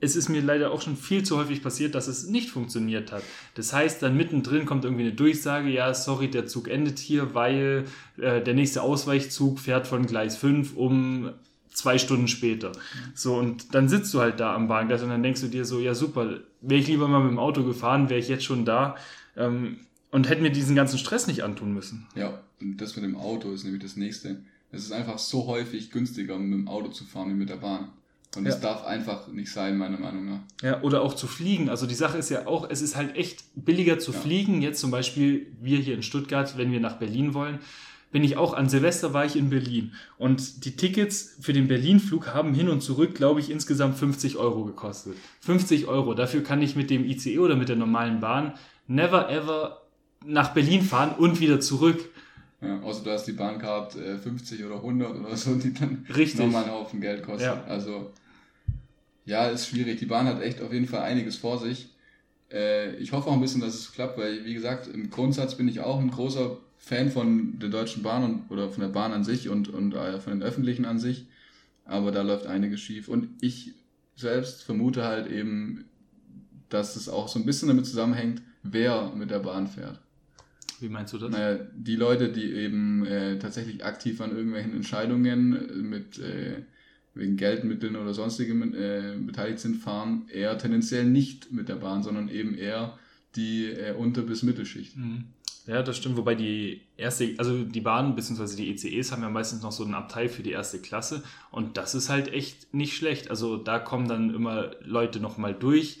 [0.00, 3.22] es ist mir leider auch schon viel zu häufig passiert, dass es nicht funktioniert hat.
[3.54, 7.86] Das heißt, dann mittendrin kommt irgendwie eine Durchsage, ja, sorry, der Zug endet hier, weil
[8.18, 11.30] äh, der nächste Ausweichzug fährt von Gleis 5 um
[11.72, 12.72] zwei Stunden später.
[13.14, 15.78] So, und dann sitzt du halt da am Bahngleis und dann denkst du dir so,
[15.80, 18.96] ja super, wäre ich lieber mal mit dem Auto gefahren, wäre ich jetzt schon da
[19.36, 19.78] ähm,
[20.10, 22.06] und hätte mir diesen ganzen Stress nicht antun müssen.
[22.14, 24.42] Ja, und das mit dem Auto ist nämlich das nächste.
[24.72, 27.88] Es ist einfach so häufig günstiger, mit dem Auto zu fahren wie mit der Bahn.
[28.36, 28.50] Und ja.
[28.50, 30.40] das darf einfach nicht sein, meiner Meinung nach.
[30.62, 31.68] Ja, oder auch zu fliegen.
[31.68, 34.18] Also die Sache ist ja auch, es ist halt echt billiger zu ja.
[34.18, 34.62] fliegen.
[34.62, 37.58] Jetzt zum Beispiel wir hier in Stuttgart, wenn wir nach Berlin wollen,
[38.12, 39.92] bin ich auch an Silvester war ich in Berlin.
[40.16, 44.64] Und die Tickets für den Berlin-Flug haben hin und zurück, glaube ich, insgesamt 50 Euro
[44.64, 45.16] gekostet.
[45.40, 46.14] 50 Euro.
[46.14, 48.54] Dafür kann ich mit dem ICE oder mit der normalen Bahn
[48.86, 49.82] never ever
[50.24, 52.08] nach Berlin fahren und wieder zurück.
[52.60, 56.40] Ja, außer du hast die Bahncard äh, 50 oder 100 oder so, die dann Richtig.
[56.40, 57.48] nochmal einen Haufen Geld kostet.
[57.48, 57.64] Ja.
[57.68, 58.12] Also
[59.26, 59.98] ja, ist schwierig.
[59.98, 61.88] Die Bahn hat echt auf jeden Fall einiges vor sich.
[62.50, 65.68] Äh, ich hoffe auch ein bisschen, dass es klappt, weil, wie gesagt, im Grundsatz bin
[65.68, 69.24] ich auch ein großer Fan von der Deutschen Bahn und, oder von der Bahn an
[69.24, 71.26] sich und, und äh, von den Öffentlichen an sich.
[71.84, 73.08] Aber da läuft einiges schief.
[73.08, 73.74] Und ich
[74.14, 75.84] selbst vermute halt eben,
[76.68, 80.00] dass es auch so ein bisschen damit zusammenhängt, wer mit der Bahn fährt.
[80.78, 81.30] Wie meinst du das?
[81.30, 86.62] Naja, die Leute, die eben äh, tatsächlich aktiv an irgendwelchen Entscheidungen mit äh,
[87.16, 92.28] wegen Geldmitteln oder sonstigen äh, beteiligt sind, fahren eher tendenziell nicht mit der Bahn, sondern
[92.28, 92.98] eben eher
[93.34, 94.96] die äh, Unter- bis Mittelschicht.
[94.96, 95.24] Mhm.
[95.66, 96.16] Ja, das stimmt.
[96.16, 98.54] Wobei die erste, also die Bahn bzw.
[98.54, 101.96] die ECEs haben ja meistens noch so einen Abteil für die erste Klasse und das
[101.96, 103.30] ist halt echt nicht schlecht.
[103.30, 105.98] Also da kommen dann immer Leute nochmal durch.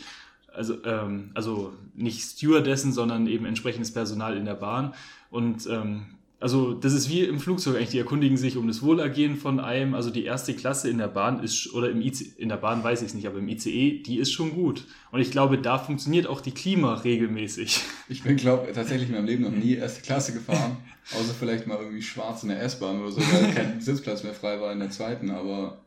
[0.54, 4.94] Also, ähm, also nicht Stewardessen, sondern eben entsprechendes Personal in der Bahn.
[5.30, 6.06] Und ähm,
[6.38, 9.94] also das ist wie im Flugzeug eigentlich, die erkundigen sich um das Wohlergehen von einem.
[9.94, 13.00] Also die erste Klasse in der Bahn ist, oder im IC, in der Bahn weiß
[13.00, 14.84] ich es nicht, aber im ICE, die ist schon gut.
[15.12, 17.80] Und ich glaube, da funktioniert auch die Klima regelmäßig.
[18.08, 20.76] Ich bin, glaube tatsächlich in meinem Leben noch nie erste Klasse gefahren,
[21.12, 24.60] außer vielleicht mal irgendwie schwarz in der S-Bahn oder so, weil kein Sitzplatz mehr frei
[24.60, 25.78] war in der zweiten, aber...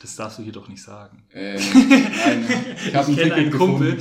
[0.00, 1.24] Das darfst du hier doch nicht sagen.
[1.34, 2.44] Äh, nein,
[2.86, 3.98] ich habe einen einen Kumpel.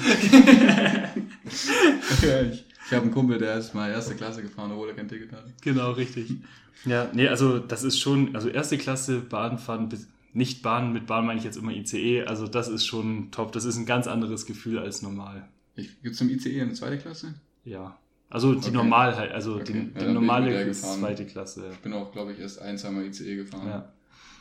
[2.21, 5.07] ja, ich, ich habe einen Kumpel, der ist mal erste Klasse gefahren, obwohl er kein
[5.07, 5.53] Ticket hatte.
[5.61, 6.31] Genau, richtig.
[6.83, 9.89] Ja, nee, also das ist schon, also erste Klasse Bahnfahren,
[10.33, 13.51] nicht Bahn, mit Bahn meine ich jetzt immer ICE, also das ist schon top.
[13.51, 15.47] Das ist ein ganz anderes Gefühl als normal.
[15.75, 17.35] Gibt es zum ICE eine zweite Klasse?
[17.65, 17.99] Ja.
[18.31, 18.71] Also die okay.
[18.71, 19.73] normal halt, also okay.
[19.73, 21.69] die, die ja, normale zweite Klasse.
[21.71, 23.67] Ich bin auch, glaube ich, erst ein, zweimal ICE gefahren.
[23.67, 23.93] Ja.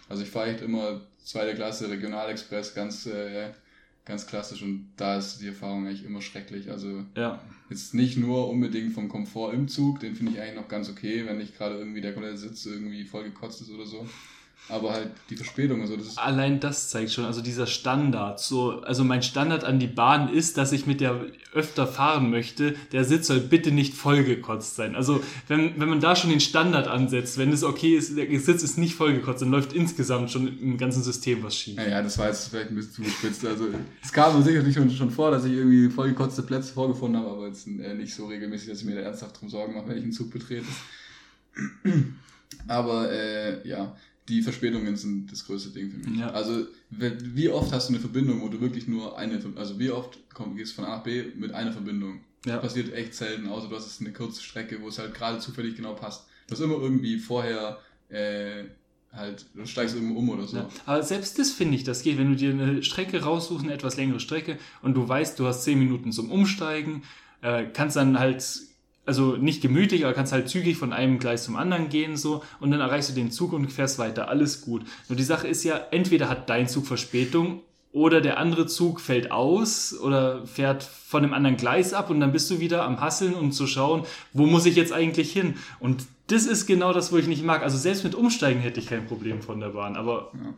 [0.08, 3.50] Also ich fahre echt immer zweite Klasse Regionalexpress, ganz äh,
[4.04, 6.70] ganz klassisch und da ist die Erfahrung eigentlich immer schrecklich.
[6.70, 7.40] Also ja.
[7.68, 11.26] jetzt nicht nur unbedingt vom Komfort im Zug, den finde ich eigentlich noch ganz okay,
[11.26, 14.06] wenn nicht gerade irgendwie der komplette Sitz irgendwie voll gekotzt ist oder so
[14.68, 15.80] aber halt die Verspätung.
[15.80, 18.40] Also das Allein das zeigt schon, also dieser Standard.
[18.40, 22.76] So, also mein Standard an die Bahn ist, dass ich mit der öfter fahren möchte.
[22.92, 24.94] Der Sitz soll bitte nicht vollgekotzt sein.
[24.94, 28.62] Also wenn, wenn man da schon den Standard ansetzt, wenn es okay ist, der Sitz
[28.62, 31.76] ist nicht vollgekotzt, dann läuft insgesamt schon im ganzen System was schief.
[31.76, 33.44] Ja, ja das war jetzt vielleicht ein bisschen zugespitzt.
[33.44, 33.66] Also
[34.02, 37.66] es kam sicherlich schon, schon vor, dass ich irgendwie vollgekotzte Plätze vorgefunden habe, aber jetzt
[37.66, 40.12] äh, nicht so regelmäßig, dass ich mir da ernsthaft drum Sorgen mache, wenn ich einen
[40.12, 40.66] Zug betrete.
[42.68, 43.96] Aber äh, ja,
[44.30, 46.20] die Verspätungen sind das größte Ding für mich.
[46.20, 46.30] Ja.
[46.30, 50.18] Also, wie oft hast du eine Verbindung, wo du wirklich nur eine, also wie oft
[50.32, 52.20] komm, gehst du von A nach B mit einer Verbindung?
[52.46, 52.54] Ja.
[52.54, 55.76] Das passiert echt selten, außer du hast eine kurze Strecke, wo es halt gerade zufällig
[55.76, 56.26] genau passt.
[56.46, 57.78] Du hast immer irgendwie vorher
[58.08, 58.64] äh,
[59.12, 60.58] halt, du steigst irgendwo um oder so.
[60.58, 60.68] Ja.
[60.86, 63.96] Aber selbst das finde ich, das geht, wenn du dir eine Strecke raussuchst, eine etwas
[63.96, 67.02] längere Strecke und du weißt, du hast 10 Minuten zum Umsteigen,
[67.42, 68.44] äh, kannst dann halt
[69.10, 72.70] also nicht gemütlich, aber kannst halt zügig von einem Gleis zum anderen gehen so und
[72.70, 74.28] dann erreichst du den Zug und fährst weiter.
[74.28, 74.84] Alles gut.
[75.08, 79.32] Nur die Sache ist ja, entweder hat dein Zug Verspätung oder der andere Zug fällt
[79.32, 83.34] aus oder fährt von einem anderen Gleis ab und dann bist du wieder am Hasseln
[83.34, 85.56] und zu schauen, wo muss ich jetzt eigentlich hin?
[85.80, 87.64] Und das ist genau das, wo ich nicht mag.
[87.64, 90.54] Also selbst mit Umsteigen hätte ich kein Problem von der Bahn, aber ja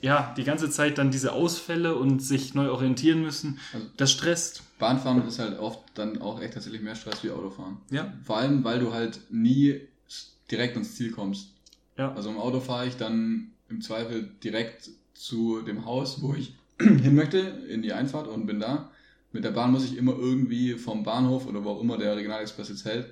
[0.00, 4.62] ja, die ganze Zeit dann diese Ausfälle und sich neu orientieren müssen, also das stresst.
[4.78, 7.78] Bahnfahren ist halt oft dann auch echt tatsächlich mehr Stress wie Autofahren.
[7.90, 8.12] Ja.
[8.24, 9.80] Vor allem, weil du halt nie
[10.50, 11.48] direkt ans Ziel kommst.
[11.96, 12.14] Ja.
[12.14, 17.14] Also im Auto fahre ich dann im Zweifel direkt zu dem Haus, wo ich hin
[17.14, 18.90] möchte, in die Einfahrt und bin da.
[19.32, 22.68] Mit der Bahn muss ich immer irgendwie vom Bahnhof oder wo auch immer der Regionalexpress
[22.68, 23.06] jetzt hält,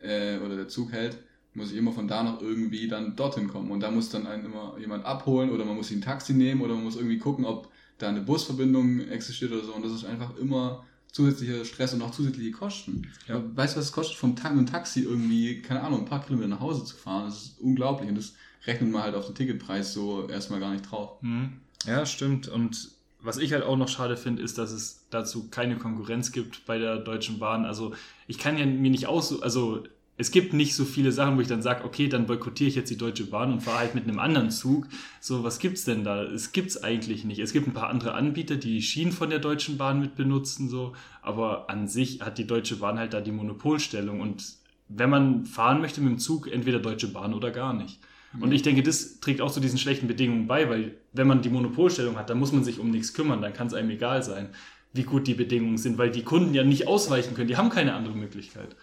[0.00, 1.18] äh, oder der Zug hält,
[1.54, 3.70] muss ich immer von da noch irgendwie dann dorthin kommen.
[3.70, 6.74] Und da muss dann einen immer jemand abholen oder man muss ein Taxi nehmen oder
[6.74, 9.74] man muss irgendwie gucken, ob da eine Busverbindung existiert oder so.
[9.74, 13.08] Und das ist einfach immer zusätzlicher Stress und auch zusätzliche Kosten.
[13.26, 13.42] Ja.
[13.54, 16.48] Weißt du, was es kostet, vom Tank und Taxi irgendwie, keine Ahnung, ein paar Kilometer
[16.48, 17.26] nach Hause zu fahren?
[17.26, 18.08] Das ist unglaublich.
[18.08, 18.34] Und das
[18.66, 21.20] rechnet man halt auf den Ticketpreis so erstmal gar nicht drauf.
[21.22, 21.54] Mhm.
[21.86, 22.46] Ja, stimmt.
[22.48, 22.90] Und
[23.22, 26.78] was ich halt auch noch schade finde, ist, dass es dazu keine Konkurrenz gibt bei
[26.78, 27.64] der Deutschen Bahn.
[27.64, 27.92] Also
[28.26, 29.82] ich kann ja mir nicht aus, also
[30.20, 32.90] es gibt nicht so viele Sachen, wo ich dann sage, okay, dann boykottiere ich jetzt
[32.90, 34.86] die Deutsche Bahn und fahre halt mit einem anderen Zug.
[35.18, 36.22] So, was gibt's denn da?
[36.22, 37.38] Es gibt's eigentlich nicht.
[37.38, 40.68] Es gibt ein paar andere Anbieter, die die Schienen von der Deutschen Bahn mit benutzen,
[40.68, 40.92] so,
[41.22, 44.44] aber an sich hat die Deutsche Bahn halt da die Monopolstellung und
[44.88, 47.98] wenn man fahren möchte mit dem Zug, entweder Deutsche Bahn oder gar nicht.
[48.38, 51.48] Und ich denke, das trägt auch zu diesen schlechten Bedingungen bei, weil wenn man die
[51.48, 54.50] Monopolstellung hat, dann muss man sich um nichts kümmern, dann kann es einem egal sein,
[54.92, 57.94] wie gut die Bedingungen sind, weil die Kunden ja nicht ausweichen können, die haben keine
[57.94, 58.76] andere Möglichkeit.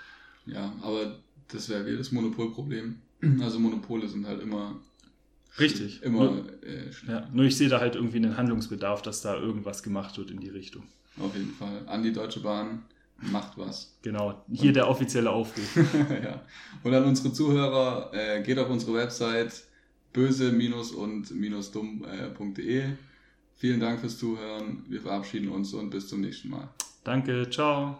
[0.46, 1.16] Ja, aber
[1.50, 2.98] das wäre wieder das Monopolproblem.
[3.42, 4.80] Also Monopole sind halt immer
[5.60, 6.04] Richtig.
[6.04, 9.82] Immer nur, äh, ja, nur ich sehe da halt irgendwie einen Handlungsbedarf, dass da irgendwas
[9.82, 10.84] gemacht wird in die Richtung.
[11.20, 11.82] Auf jeden Fall.
[11.88, 12.84] An die Deutsche Bahn
[13.32, 13.96] macht was.
[14.04, 15.76] Genau, hier und, der offizielle Aufruf.
[16.24, 16.42] ja.
[16.84, 19.64] Und an unsere Zuhörer, äh, geht auf unsere Website
[20.14, 22.84] böse-und-dumm.de.
[23.56, 24.86] Vielen Dank fürs Zuhören.
[24.88, 26.70] Wir verabschieden uns und bis zum nächsten Mal.
[27.04, 28.00] Danke, ciao.